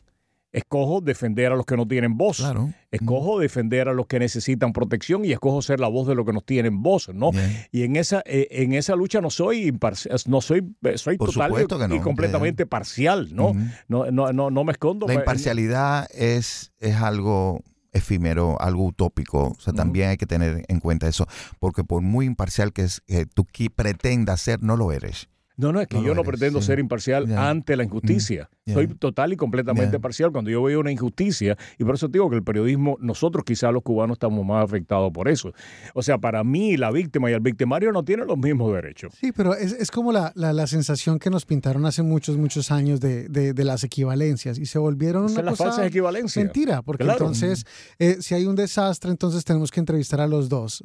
escojo 0.58 1.01
defender 1.01 1.51
a 1.51 1.56
los 1.56 1.65
que 1.65 1.77
no 1.77 1.88
tienen 1.88 2.17
voz, 2.17 2.43
escojo 2.91 3.39
defender 3.39 3.89
a 3.89 3.93
los 3.93 4.08
que 4.08 4.19
necesitan 4.19 4.73
protección 4.73 5.25
y 5.25 5.32
escojo 5.32 5.62
ser 5.62 5.80
la 5.80 5.88
voz 5.88 6.08
de 6.08 6.15
los 6.15 6.25
que 6.25 6.34
no 6.34 6.41
tienen 6.41 6.82
voz, 6.82 7.10
¿no? 7.13 7.32
Y 7.71 7.84
en 7.84 7.95
esa 7.95 8.23
eh, 8.25 8.47
en 8.51 8.73
esa 8.73 8.95
lucha 8.95 9.21
no 9.21 9.30
soy 9.30 9.67
imparcial, 9.67 10.17
no 10.27 10.41
soy 10.41 10.63
eh, 10.84 10.97
soy 10.97 11.17
total 11.17 11.51
y, 11.93 11.99
completamente 11.99 12.65
parcial, 12.65 13.30
¿no? 13.34 13.53
no, 13.88 14.12
no, 14.12 14.32
no, 14.32 14.63
me 14.63 14.71
escondo. 14.71 15.08
La 15.08 15.13
imparcialidad 15.13 16.08
es, 16.12 16.71
es 16.80 16.95
algo 16.95 17.62
efímero, 17.93 18.60
algo 18.62 18.86
utópico. 18.86 19.56
O 19.58 19.60
sea, 19.60 19.73
también 19.73 20.10
hay 20.10 20.17
que 20.17 20.26
tener 20.26 20.63
en 20.67 20.80
cuenta 20.80 21.08
eso, 21.08 21.28
porque 21.60 21.84
por 21.84 22.02
muy 22.02 22.26
imparcial 22.26 22.73
que, 22.73 22.84
es, 22.84 23.02
que 23.08 23.26
tú 23.26 23.45
pretendas 23.76 24.41
ser, 24.41 24.62
no 24.63 24.76
lo 24.76 24.91
eres. 24.91 25.30
No, 25.57 25.71
no, 25.71 25.81
es 25.81 25.87
que 25.87 26.01
yo 26.03 26.13
no 26.13 26.23
pretendo 26.23 26.61
ser 26.61 26.77
imparcial 26.77 27.35
ante 27.35 27.75
la 27.75 27.83
injusticia. 27.83 28.47
Mm, 28.65 28.73
Soy 28.73 28.87
total 28.87 29.33
y 29.33 29.37
completamente 29.37 29.99
parcial 29.99 30.31
cuando 30.31 30.51
yo 30.51 30.61
veo 30.61 30.79
una 30.79 30.91
injusticia. 30.91 31.57
Y 31.79 31.83
por 31.83 31.95
eso 31.95 32.07
digo 32.07 32.29
que 32.29 32.35
el 32.35 32.43
periodismo, 32.43 32.95
nosotros 33.01 33.43
quizás 33.43 33.73
los 33.73 33.81
cubanos 33.81 34.15
estamos 34.15 34.45
más 34.45 34.63
afectados 34.63 35.11
por 35.11 35.27
eso. 35.27 35.53
O 35.95 36.03
sea, 36.03 36.19
para 36.19 36.43
mí 36.43 36.77
la 36.77 36.91
víctima 36.91 37.31
y 37.31 37.33
el 37.33 37.39
victimario 37.39 37.91
no 37.91 38.03
tienen 38.03 38.27
los 38.27 38.37
mismos 38.37 38.71
derechos. 38.71 39.13
Sí, 39.19 39.31
pero 39.31 39.55
es, 39.55 39.89
como 39.89 40.11
la, 40.11 40.31
la, 40.35 40.67
sensación 40.67 41.17
que 41.17 41.31
nos 41.31 41.45
pintaron 41.45 41.85
hace 41.87 42.03
muchos, 42.03 42.37
muchos 42.37 42.69
años 42.71 42.99
de, 42.99 43.27
de, 43.27 43.63
las 43.63 43.83
equivalencias. 43.83 44.59
Y 44.59 44.67
se 44.67 44.77
volvieron 44.77 45.31
una 45.31 45.41
las 45.41 45.57
falsas 45.57 45.87
equivalencias. 45.87 46.45
Mentira, 46.45 46.83
porque 46.83 47.03
entonces, 47.03 47.65
eh, 47.97 48.17
si 48.19 48.35
hay 48.35 48.45
un 48.45 48.55
desastre, 48.55 49.09
entonces 49.09 49.43
tenemos 49.43 49.71
que 49.71 49.79
entrevistar 49.79 50.21
a 50.21 50.27
los 50.27 50.49
dos. 50.49 50.83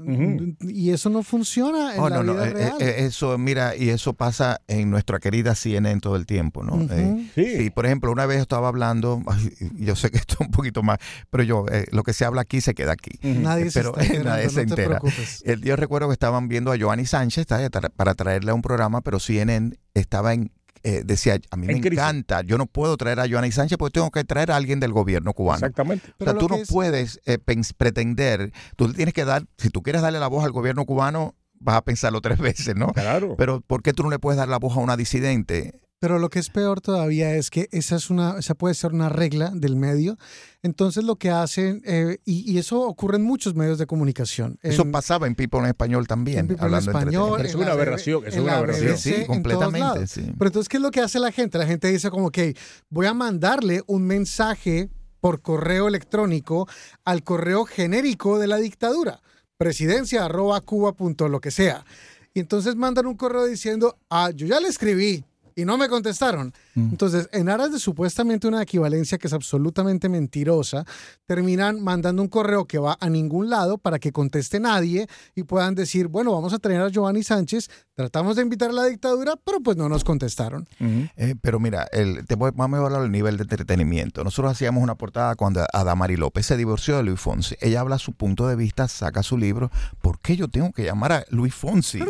Y 0.61 0.90
eso 0.90 1.11
no 1.11 1.22
funciona 1.22 1.94
en 1.94 2.00
oh, 2.00 2.08
la 2.08 2.22
vida 2.22 2.48
eh, 2.48 2.52
real. 2.52 2.76
Eh, 2.80 3.04
eso, 3.04 3.37
mira, 3.37 3.76
y 3.76 3.90
eso 3.90 4.14
pasa 4.14 4.62
en 4.68 4.90
nuestra 4.90 5.18
querida 5.18 5.55
CNN 5.55 6.01
todo 6.01 6.16
el 6.16 6.27
tiempo, 6.27 6.62
¿no? 6.62 6.81
Eh, 6.90 7.31
sí. 7.35 7.70
por 7.70 7.87
ejemplo, 7.87 8.11
una 8.11 8.27
vez 8.27 8.40
estaba 8.40 8.68
hablando, 8.68 9.22
yo 9.77 9.96
sé 9.96 10.11
que 10.11 10.18
esto 10.18 10.35
es 10.35 10.40
un 10.40 10.51
poquito 10.51 10.83
más, 10.83 10.98
pero 11.31 11.42
yo, 11.42 11.66
eh, 11.70 11.87
lo 11.90 12.03
que 12.03 12.12
se 12.12 12.25
habla 12.25 12.42
aquí 12.42 12.61
se 12.61 12.75
queda 12.75 12.92
aquí. 12.92 13.18
Nadie 13.22 13.70
se, 13.70 13.81
pero, 13.81 13.94
nadie 14.25 14.48
se 14.51 14.62
entera. 14.62 15.01
yo 15.61 15.77
recuerdo 15.77 16.09
que 16.09 16.14
estaban 16.14 16.48
viendo 16.48 16.72
a 16.72 16.77
Giovanni 16.77 17.07
Sánchez 17.07 17.46
para 17.96 18.14
traerle 18.14 18.51
a 18.51 18.55
un 18.55 18.62
programa, 18.62 19.01
pero 19.01 19.18
CNN 19.20 19.77
estaba 19.94 20.35
en 20.35 20.53
eh, 20.85 21.03
decía, 21.05 21.38
a 21.51 21.57
mí 21.57 21.68
me 21.68 21.75
encanta, 21.75 22.42
yo 22.42 22.59
no 22.59 22.66
puedo 22.66 22.96
traer 22.96 23.20
a 23.20 23.27
Giovanni 23.27 23.53
Sánchez 23.53 23.79
porque 23.79 23.92
tengo 23.92 24.11
que 24.11 24.25
traer 24.25 24.51
a 24.51 24.57
alguien 24.57 24.81
del 24.81 24.92
gobierno 24.92 25.33
cubano. 25.33 25.59
Exactamente. 25.59 26.12
O 26.18 26.25
sea, 26.25 26.35
tú 26.35 26.48
no 26.48 26.57
puedes 26.68 27.20
pretender, 27.77 28.53
tú 28.75 28.92
tienes 28.92 29.14
que 29.14 29.25
dar, 29.25 29.44
si 29.59 29.70
tú 29.70 29.83
quieres 29.83 30.03
darle 30.03 30.18
la 30.18 30.27
voz 30.27 30.44
al 30.44 30.51
gobierno 30.51 30.85
cubano, 30.85 31.37
vas 31.62 31.77
a 31.77 31.83
pensarlo 31.83 32.20
tres 32.20 32.38
veces, 32.40 32.77
¿no? 32.77 32.88
Claro. 32.88 33.35
Pero 33.37 33.61
¿por 33.61 33.83
qué 33.83 33.92
tú 33.92 34.03
no 34.03 34.11
le 34.11 34.18
puedes 34.18 34.37
dar 34.37 34.48
la 34.48 34.59
voz 34.59 34.77
a 34.77 34.81
una 34.81 34.96
disidente? 34.96 35.83
Pero 36.03 36.18
lo 36.18 36.31
que 36.31 36.40
es 36.40 36.51
peor 36.51 36.81
todavía 36.81 37.37
es 37.37 37.48
que 37.48 37.68
esa 37.70 37.94
es 37.94 38.11
una, 38.11 38.37
esa 38.37 38.57
puede 38.57 38.75
ser 38.75 38.92
una 38.92 39.09
regla 39.09 39.53
del 39.55 39.77
medio. 39.77 40.18
Entonces 40.61 41.05
lo 41.05 41.14
que 41.14 41.31
hacen, 41.31 41.81
eh, 41.85 42.18
y, 42.25 42.59
eso 42.59 42.81
ocurre 42.81 43.18
en 43.18 43.22
muchos 43.22 43.55
medios 43.55 43.79
de 43.79 43.87
comunicación. 43.87 44.59
eso 44.62 44.85
pasaba 44.90 45.29
en 45.29 45.37
People 45.37 45.61
en 45.61 45.66
Español 45.66 46.09
también. 46.09 46.51
En 46.51 46.57
hablando 46.59 46.90
en 46.90 46.96
Español. 46.96 47.46
es 47.46 47.55
una 47.55 47.70
aberración, 47.70 48.25
es 48.27 48.37
una 48.37 48.59
aberración. 48.59 48.98
Sí, 48.98 49.27
completamente. 49.29 50.09
Sí. 50.09 50.22
Pero 50.37 50.48
entonces, 50.48 50.68
¿qué 50.68 50.79
es 50.79 50.83
lo 50.83 50.90
que 50.90 51.03
hace 51.03 51.20
la 51.20 51.31
gente? 51.31 51.57
La 51.57 51.66
gente 51.66 51.87
dice 51.87 52.11
como, 52.11 52.27
ok, 52.27 52.38
voy 52.90 53.07
a 53.07 53.14
mandarle 53.14 53.83
un 53.87 54.03
mensaje 54.03 54.90
por 55.20 55.40
correo 55.40 55.87
electrónico 55.87 56.66
al 57.05 57.22
correo 57.22 57.64
genérico 57.64 58.40
de 58.40 58.48
la 58.48 58.57
dictadura 58.57 59.20
presidencia 59.62 60.25
arroba 60.25 60.61
cuba 60.61 60.92
punto 60.92 61.29
lo 61.29 61.40
que 61.40 61.53
sea. 61.53 61.85
Y 62.35 62.40
entonces 62.40 62.75
mandan 62.75 63.07
un 63.07 63.16
correo 63.16 63.44
diciendo, 63.44 63.96
ah, 64.11 64.31
yo 64.35 64.44
ya 64.44 64.59
le 64.59 64.66
escribí 64.66 65.25
y 65.55 65.64
no 65.64 65.79
me 65.79 65.88
contestaron. 65.88 66.53
Mm. 66.74 66.90
Entonces, 66.90 67.28
en 67.32 67.48
aras 67.48 67.72
de 67.72 67.78
supuestamente 67.78 68.48
una 68.48 68.62
equivalencia 68.62 69.18
que 69.18 69.26
es 69.26 69.32
absolutamente 69.32 70.08
mentirosa, 70.08 70.85
terminan 71.26 71.82
mandando 71.82 72.22
un 72.22 72.28
correo 72.28 72.66
que 72.66 72.78
va 72.78 72.96
a 73.00 73.08
ningún 73.08 73.50
lado 73.50 73.78
para 73.78 73.98
que 73.98 74.12
conteste 74.12 74.61
nadie 74.61 75.06
y 75.35 75.42
puedan 75.44 75.74
decir, 75.74 76.08
bueno, 76.08 76.32
vamos 76.32 76.52
a 76.52 76.58
tener 76.58 76.80
a 76.80 76.88
Giovanni 76.88 77.22
Sánchez, 77.22 77.68
tratamos 77.94 78.37
de 78.37 78.42
invitar 78.42 78.70
a 78.70 78.72
la 78.72 78.85
dictadura, 78.85 79.35
pero 79.44 79.61
pues 79.61 79.76
no 79.76 79.88
nos 79.88 80.04
contestaron. 80.04 80.66
Eh, 81.16 81.35
pero 81.40 81.61
mira, 81.61 81.87
el, 81.92 82.26
te 82.26 82.35
voy, 82.35 82.50
vamos 82.54 82.78
a 82.78 82.85
hablar 82.85 83.02
del 83.02 83.12
nivel 83.12 83.37
de 83.37 83.42
entretenimiento. 83.42 84.24
Nosotros 84.24 84.52
hacíamos 84.52 84.82
una 84.82 84.94
portada 84.94 85.35
cuando 85.35 85.66
Adamari 85.72 86.16
López 86.16 86.46
se 86.46 86.56
divorció 86.56 86.96
de 86.96 87.02
Luis 87.02 87.20
Fonsi. 87.20 87.54
Ella 87.61 87.80
habla 87.80 87.98
su 87.98 88.12
punto 88.12 88.46
de 88.46 88.56
vista, 88.56 88.88
saca 88.88 89.22
su 89.22 89.37
libro. 89.37 89.70
¿Por 90.00 90.18
qué 90.20 90.37
yo 90.37 90.48
tengo 90.48 90.72
que 90.72 90.85
llamar 90.85 91.12
a 91.12 91.24
Luis 91.30 91.54
Fonsi? 91.54 92.00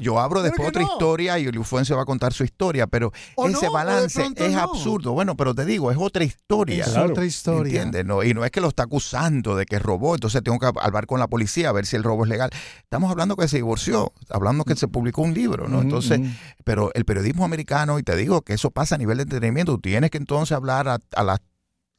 Yo 0.00 0.18
abro 0.18 0.42
después 0.42 0.68
otra 0.68 0.82
historia 0.82 1.38
y 1.38 1.50
Luis 1.50 1.66
Fonsi 1.66 1.92
va 1.92 2.02
a 2.02 2.06
contar 2.06 2.32
su 2.32 2.44
historia, 2.44 2.86
pero 2.86 3.12
ese 3.46 3.68
balance 3.68 4.05
es 4.06 4.56
absurdo. 4.56 5.12
Bueno, 5.12 5.36
pero 5.36 5.54
te 5.54 5.64
digo, 5.64 5.90
es 5.90 5.98
otra 5.98 6.24
historia. 6.24 6.84
Es 6.84 6.96
otra 6.96 7.24
historia. 7.24 7.82
¿Entiendes? 7.82 8.04
No, 8.04 8.22
y 8.22 8.34
no 8.34 8.44
es 8.44 8.50
que 8.50 8.60
lo 8.60 8.68
está 8.68 8.84
acusando 8.84 9.56
de 9.56 9.66
que 9.66 9.78
robó, 9.78 10.14
entonces 10.14 10.42
tengo 10.42 10.58
que 10.58 10.66
hablar 10.66 11.06
con 11.06 11.20
la 11.20 11.28
policía 11.28 11.68
a 11.68 11.72
ver 11.72 11.86
si 11.86 11.96
el 11.96 12.02
robo 12.02 12.24
es 12.24 12.30
legal. 12.30 12.50
Estamos 12.78 13.10
hablando 13.10 13.36
que 13.36 13.48
se 13.48 13.56
divorció, 13.56 14.12
hablando 14.30 14.64
que 14.64 14.76
se 14.76 14.88
publicó 14.88 15.22
un 15.22 15.34
libro, 15.34 15.68
¿no? 15.68 15.80
Entonces, 15.82 16.20
pero 16.64 16.90
el 16.94 17.04
periodismo 17.04 17.44
americano, 17.44 17.98
y 17.98 18.02
te 18.02 18.16
digo 18.16 18.42
que 18.42 18.54
eso 18.54 18.70
pasa 18.70 18.94
a 18.94 18.98
nivel 18.98 19.18
de 19.18 19.24
entretenimiento, 19.24 19.72
tú 19.72 19.80
tienes 19.82 20.10
que 20.10 20.18
entonces 20.18 20.56
hablar 20.56 20.88
a, 20.88 21.22
la 21.22 21.40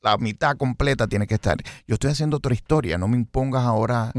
la 0.02 0.18
mitad 0.18 0.56
completa 0.58 1.08
tiene 1.08 1.28
que 1.28 1.34
estar. 1.34 1.58
Yo 1.88 1.96
estoy 1.96 2.12
haciendo 2.12 2.38
otra 2.38 2.54
historia, 2.54 2.98
no 2.98 3.08
me 3.08 3.18
impongas 3.18 3.64
ahora 3.64 4.12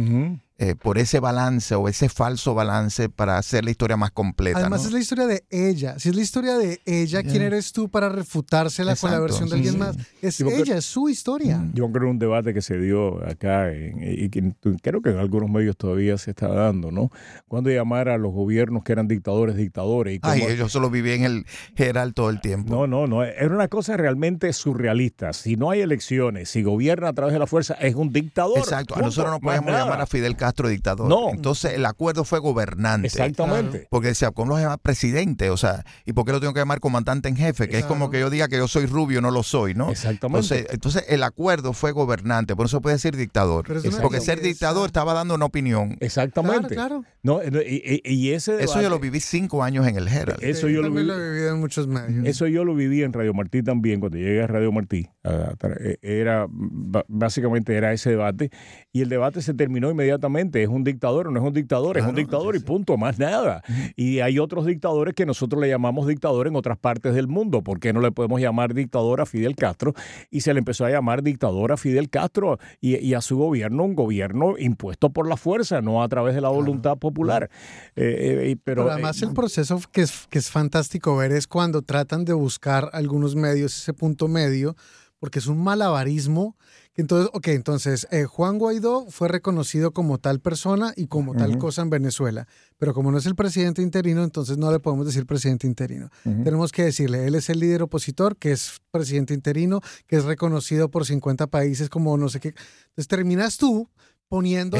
eh, 0.61 0.75
por 0.75 0.99
ese 0.99 1.21
balance 1.21 1.73
o 1.77 1.87
ese 1.87 2.09
falso 2.09 2.53
balance 2.53 3.09
para 3.09 3.39
hacer 3.39 3.65
la 3.65 3.71
historia 3.71 3.97
más 3.97 4.11
completa. 4.11 4.59
Además 4.59 4.85
es 4.85 4.91
la 4.91 4.99
historia 4.99 5.29
de 5.29 5.45
ella. 5.51 6.01
Si 6.01 6.09
es 6.09 6.17
la 6.17 6.21
historia 6.21 6.59
de 6.59 6.81
ella, 6.85 7.23
¿quién 7.23 7.43
eres 7.43 7.71
tú 7.71 7.89
para 7.89 8.09
refutársela 8.09 8.97
con 8.97 9.13
la 9.13 9.21
versión 9.21 9.49
de 9.49 9.55
alguien 9.55 9.79
más? 9.79 9.97
Es 10.21 10.41
ella, 10.41 10.79
es 10.79 10.85
su 10.85 11.09
historia. 11.09 11.65
Yo 11.75 11.89
creo 11.93 12.07
que 12.07 12.11
un 12.11 12.19
debate 12.19 12.53
que 12.55 12.61
se 12.61 12.77
dio 12.77 13.25
acá 13.25 13.73
y 13.73 14.29
que 14.31 14.53
creo 14.83 15.01
que 15.01 15.11
en 15.11 15.19
algunos 15.19 15.49
medios 15.49 15.77
todavía 15.77 16.19
se 16.19 16.31
está 16.31 16.49
dando, 16.49 16.91
¿no? 16.91 17.13
Cuando 17.47 17.71
llamar 17.71 18.09
a 18.09 18.19
los 18.19 18.33
gobiernos 18.33 18.83
que 18.83 18.91
eran 18.91 19.07
dictadores, 19.07 19.55
dictadores. 19.55 20.17
Y 20.17 20.21
Ay, 20.23 20.57
yo 20.57 20.69
solo 20.69 20.91
viví 20.91 21.13
en 21.13 21.23
el 21.23 21.47
general 21.77 22.15
todo 22.15 22.31
el 22.31 22.41
tiempo. 22.41 22.75
No, 22.75 22.89
no, 22.89 23.07
no. 23.07 23.23
Era 23.23 23.55
una 23.55 23.69
cosa 23.69 23.97
realmente 23.97 24.53
surrealista. 24.53 25.33
Si 25.33 25.55
no 25.55 25.71
hay 25.71 25.83
elecciones, 25.83 26.49
si 26.51 26.65
gobierna 26.65 27.11
a 27.11 27.13
través 27.13 27.33
de 27.33 27.39
la 27.39 27.47
fuerza, 27.47 27.75
es 27.75 27.95
un 27.95 28.11
dictador. 28.11 28.59
Exacto. 28.59 28.97
A 28.97 29.03
nosotros 29.03 29.35
no 29.35 29.39
podemos 29.39 29.71
llamar 29.71 30.01
a 30.01 30.07
Fidel 30.07 30.35
Castro 30.35 30.48
dictador. 30.53 31.09
No. 31.09 31.31
Entonces 31.31 31.75
el 31.75 31.87
acuerdo 31.87 32.25
fue 32.25 32.39
gobernante. 32.39 33.07
Exactamente. 33.07 33.87
Porque 33.91 34.09
decía, 34.09 34.31
¿cómo 34.31 34.53
lo 34.53 34.61
llama 34.61 34.77
presidente? 34.79 35.51
O 35.51 35.57
sea, 35.57 35.85
¿y 36.05 36.13
por 36.13 36.25
qué 36.25 36.33
lo 36.33 36.41
tengo 36.41 36.53
que 36.55 36.61
llamar 36.61 36.81
comandante 36.81 37.29
en 37.29 37.37
jefe? 37.37 37.69
Que 37.69 37.79
es 37.79 37.85
como 37.85 38.11
que 38.11 38.21
yo 38.21 38.31
diga 38.31 38.49
que 38.49 38.57
yo 38.57 38.69
soy 38.69 38.87
rubio, 38.87 39.21
no 39.21 39.31
lo 39.31 39.43
soy, 39.43 39.75
¿no? 39.75 39.91
Exactamente. 39.91 40.67
Entonces, 40.71 41.05
el 41.09 41.23
acuerdo 41.23 41.73
fue 41.73 41.93
gobernante, 41.93 42.57
por 42.57 42.67
eso 42.67 42.81
puede 42.81 42.97
decir 42.97 43.17
dictador. 43.17 43.67
Porque 44.01 44.21
ser 44.21 44.41
dictador 44.41 44.87
estaba 44.87 45.15
dando 45.15 45.35
una 45.35 45.45
opinión. 45.45 45.97
Exactamente. 46.01 46.75
Claro, 46.75 47.05
No, 47.23 47.41
y, 47.43 48.31
ese 48.31 48.63
Eso 48.63 48.81
yo 48.81 48.91
lo 48.91 48.99
viví 48.99 49.21
cinco 49.21 49.63
años 49.63 49.87
en 49.87 49.97
el 49.97 50.09
Herald. 50.09 50.43
Eso 50.43 50.69
yo 50.69 50.83
lo, 50.83 50.91
viví, 50.91 51.11
en 51.11 51.61
muchos 51.61 51.87
medios. 51.87 52.27
Eso 52.27 52.47
yo 52.47 52.65
lo 52.65 52.75
viví 52.75 53.03
en 53.03 53.13
Radio 53.13 53.35
Martí 53.35 53.63
también, 53.63 54.01
cuando 54.01 54.19
llegué 54.19 54.43
a 54.43 54.47
Radio 54.47 54.73
Martí. 54.73 55.09
Eh, 55.25 55.99
era, 56.03 56.47
básicamente 56.49 57.75
era 57.75 57.93
ese 57.93 58.11
debate. 58.11 58.51
Y 58.93 59.03
el 59.03 59.09
debate 59.09 59.43
se 59.43 59.55
terminó 59.55 59.91
inmediatamente. 59.91 60.19
Es 60.39 60.69
un 60.69 60.85
dictador 60.85 61.19
no 61.33 61.41
es 61.41 61.47
un 61.47 61.53
dictador, 61.53 61.99
es 61.99 62.05
un 62.05 62.15
dictador 62.15 62.55
y 62.55 62.61
punto, 62.61 62.97
más 62.97 63.19
nada. 63.19 63.63
Y 63.97 64.21
hay 64.21 64.39
otros 64.39 64.67
dictadores 64.67 65.15
que 65.15 65.27
nosotros 65.27 65.61
le 65.61 65.69
llamamos 65.69 66.07
dictador 66.07 66.47
en 66.47 66.57
otras 66.57 66.79
partes 66.79 67.15
del 67.15 67.29
mundo. 67.29 67.63
¿Por 67.63 67.81
qué 67.81 67.93
no 67.93 68.01
le 68.01 68.13
podemos 68.13 68.41
llamar 68.41 68.75
dictador 68.75 69.21
a 69.21 69.27
Fidel 69.27 69.57
Castro? 69.57 69.95
Y 70.31 70.43
se 70.43 70.53
le 70.53 70.61
empezó 70.61 70.85
a 70.85 70.91
llamar 70.91 71.23
dictador 71.23 71.73
a 71.73 71.77
Fidel 71.77 72.09
Castro 72.09 72.59
y, 72.81 73.15
a 73.15 73.21
su 73.21 73.37
gobierno 73.37 73.85
un 73.85 73.95
gobierno 73.95 74.57
impuesto 74.59 75.11
por 75.11 75.27
la 75.29 75.37
fuerza, 75.37 75.81
no 75.81 76.03
a 76.03 76.09
través 76.09 76.35
de 76.35 76.41
la 76.41 76.51
voluntad 76.51 76.99
popular. 76.99 77.51
Eh, 77.97 78.51
eh, 78.51 78.57
pero, 78.63 78.91
además 78.91 79.21
el 79.23 79.33
proceso 79.33 79.81
que 79.91 80.03
es, 80.03 80.27
que 80.31 80.39
es 80.39 80.51
fantástico 80.51 81.17
ver 81.17 81.33
es 81.33 81.47
cuando 81.47 81.83
tratan 81.83 82.25
de 82.25 82.33
buscar 82.33 82.91
algunos 82.93 83.35
medios 83.35 83.77
ese 83.77 83.93
punto 83.93 84.29
medio, 84.29 84.77
porque 85.19 85.39
es 85.39 85.47
un 85.47 85.63
malabarismo 85.63 86.57
Entonces, 86.95 87.31
ok, 87.33 87.49
entonces 87.49 88.09
eh, 88.11 88.25
Juan 88.25 88.59
Guaidó 88.59 89.07
fue 89.09 89.29
reconocido 89.29 89.93
como 89.93 90.19
tal 90.19 90.41
persona 90.41 90.93
y 90.97 91.07
como 91.07 91.35
tal 91.35 91.59
cosa 91.59 91.83
en 91.83 91.91
Venezuela, 91.91 92.49
pero 92.77 92.93
como 92.93 93.13
no 93.13 93.19
es 93.19 93.27
el 93.27 93.37
presidente 93.37 93.83
interino, 93.83 94.25
entonces 94.25 94.59
no 94.59 94.73
le 94.73 94.81
podemos 94.81 95.07
decir 95.07 95.25
presidente 95.27 95.67
interino. 95.67 96.11
Tenemos 96.25 96.73
que 96.73 96.85
decirle, 96.85 97.27
él 97.27 97.35
es 97.37 97.51
el 97.51 97.61
líder 97.61 97.83
opositor, 97.83 98.37
que 98.37 98.51
es 98.53 98.81
presidente 98.91 99.33
interino, 99.33 99.81
que 100.07 100.17
es 100.17 100.25
reconocido 100.25 100.91
por 100.91 101.07
50 101.07 101.47
países 101.47 101.89
como 101.89 102.17
no 102.17 102.29
sé 102.29 102.41
qué. 102.41 102.49
Entonces 102.49 103.07
terminas 103.09 103.59
tú 103.59 103.89
poniendo 104.29 104.77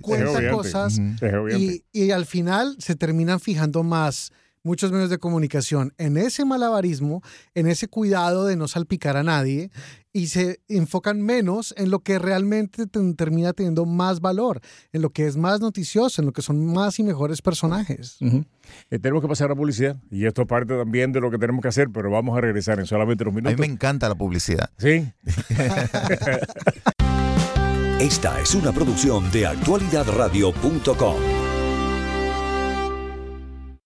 50 0.00 0.50
cosas 0.50 0.98
y, 1.58 1.84
y 1.92 2.10
al 2.10 2.26
final 2.26 2.76
se 2.78 2.96
terminan 2.96 3.40
fijando 3.40 3.82
más 3.82 4.32
muchos 4.66 4.92
medios 4.92 5.10
de 5.10 5.18
comunicación 5.18 5.94
en 5.96 6.16
ese 6.16 6.44
malabarismo, 6.44 7.22
en 7.54 7.68
ese 7.68 7.88
cuidado 7.88 8.44
de 8.44 8.56
no 8.56 8.68
salpicar 8.68 9.16
a 9.16 9.22
nadie 9.22 9.70
y 10.12 10.26
se 10.26 10.60
enfocan 10.68 11.22
menos 11.22 11.72
en 11.76 11.90
lo 11.90 12.00
que 12.00 12.18
realmente 12.18 12.86
termina 12.86 13.52
teniendo 13.52 13.86
más 13.86 14.20
valor, 14.20 14.60
en 14.92 15.02
lo 15.02 15.10
que 15.10 15.26
es 15.26 15.36
más 15.36 15.60
noticioso, 15.60 16.20
en 16.20 16.26
lo 16.26 16.32
que 16.32 16.42
son 16.42 16.66
más 16.66 16.98
y 16.98 17.04
mejores 17.04 17.42
personajes. 17.42 18.18
Eh, 18.90 18.98
tenemos 18.98 19.22
que 19.22 19.28
pasar 19.28 19.46
a 19.46 19.48
la 19.50 19.56
publicidad 19.56 19.96
y 20.10 20.26
esto 20.26 20.42
es 20.42 20.48
parte 20.48 20.76
también 20.76 21.12
de 21.12 21.20
lo 21.20 21.30
que 21.30 21.38
tenemos 21.38 21.62
que 21.62 21.68
hacer, 21.68 21.88
pero 21.92 22.10
vamos 22.10 22.36
a 22.36 22.40
regresar 22.40 22.80
en 22.80 22.86
solamente 22.86 23.24
unos 23.24 23.34
minutos. 23.34 23.54
A 23.54 23.56
mí 23.56 23.68
me 23.68 23.72
encanta 23.72 24.08
la 24.08 24.14
publicidad. 24.14 24.70
Sí. 24.78 25.06
Esta 28.00 28.40
es 28.40 28.54
una 28.54 28.72
producción 28.72 29.30
de 29.30 29.46
actualidadradio.com. 29.46 31.45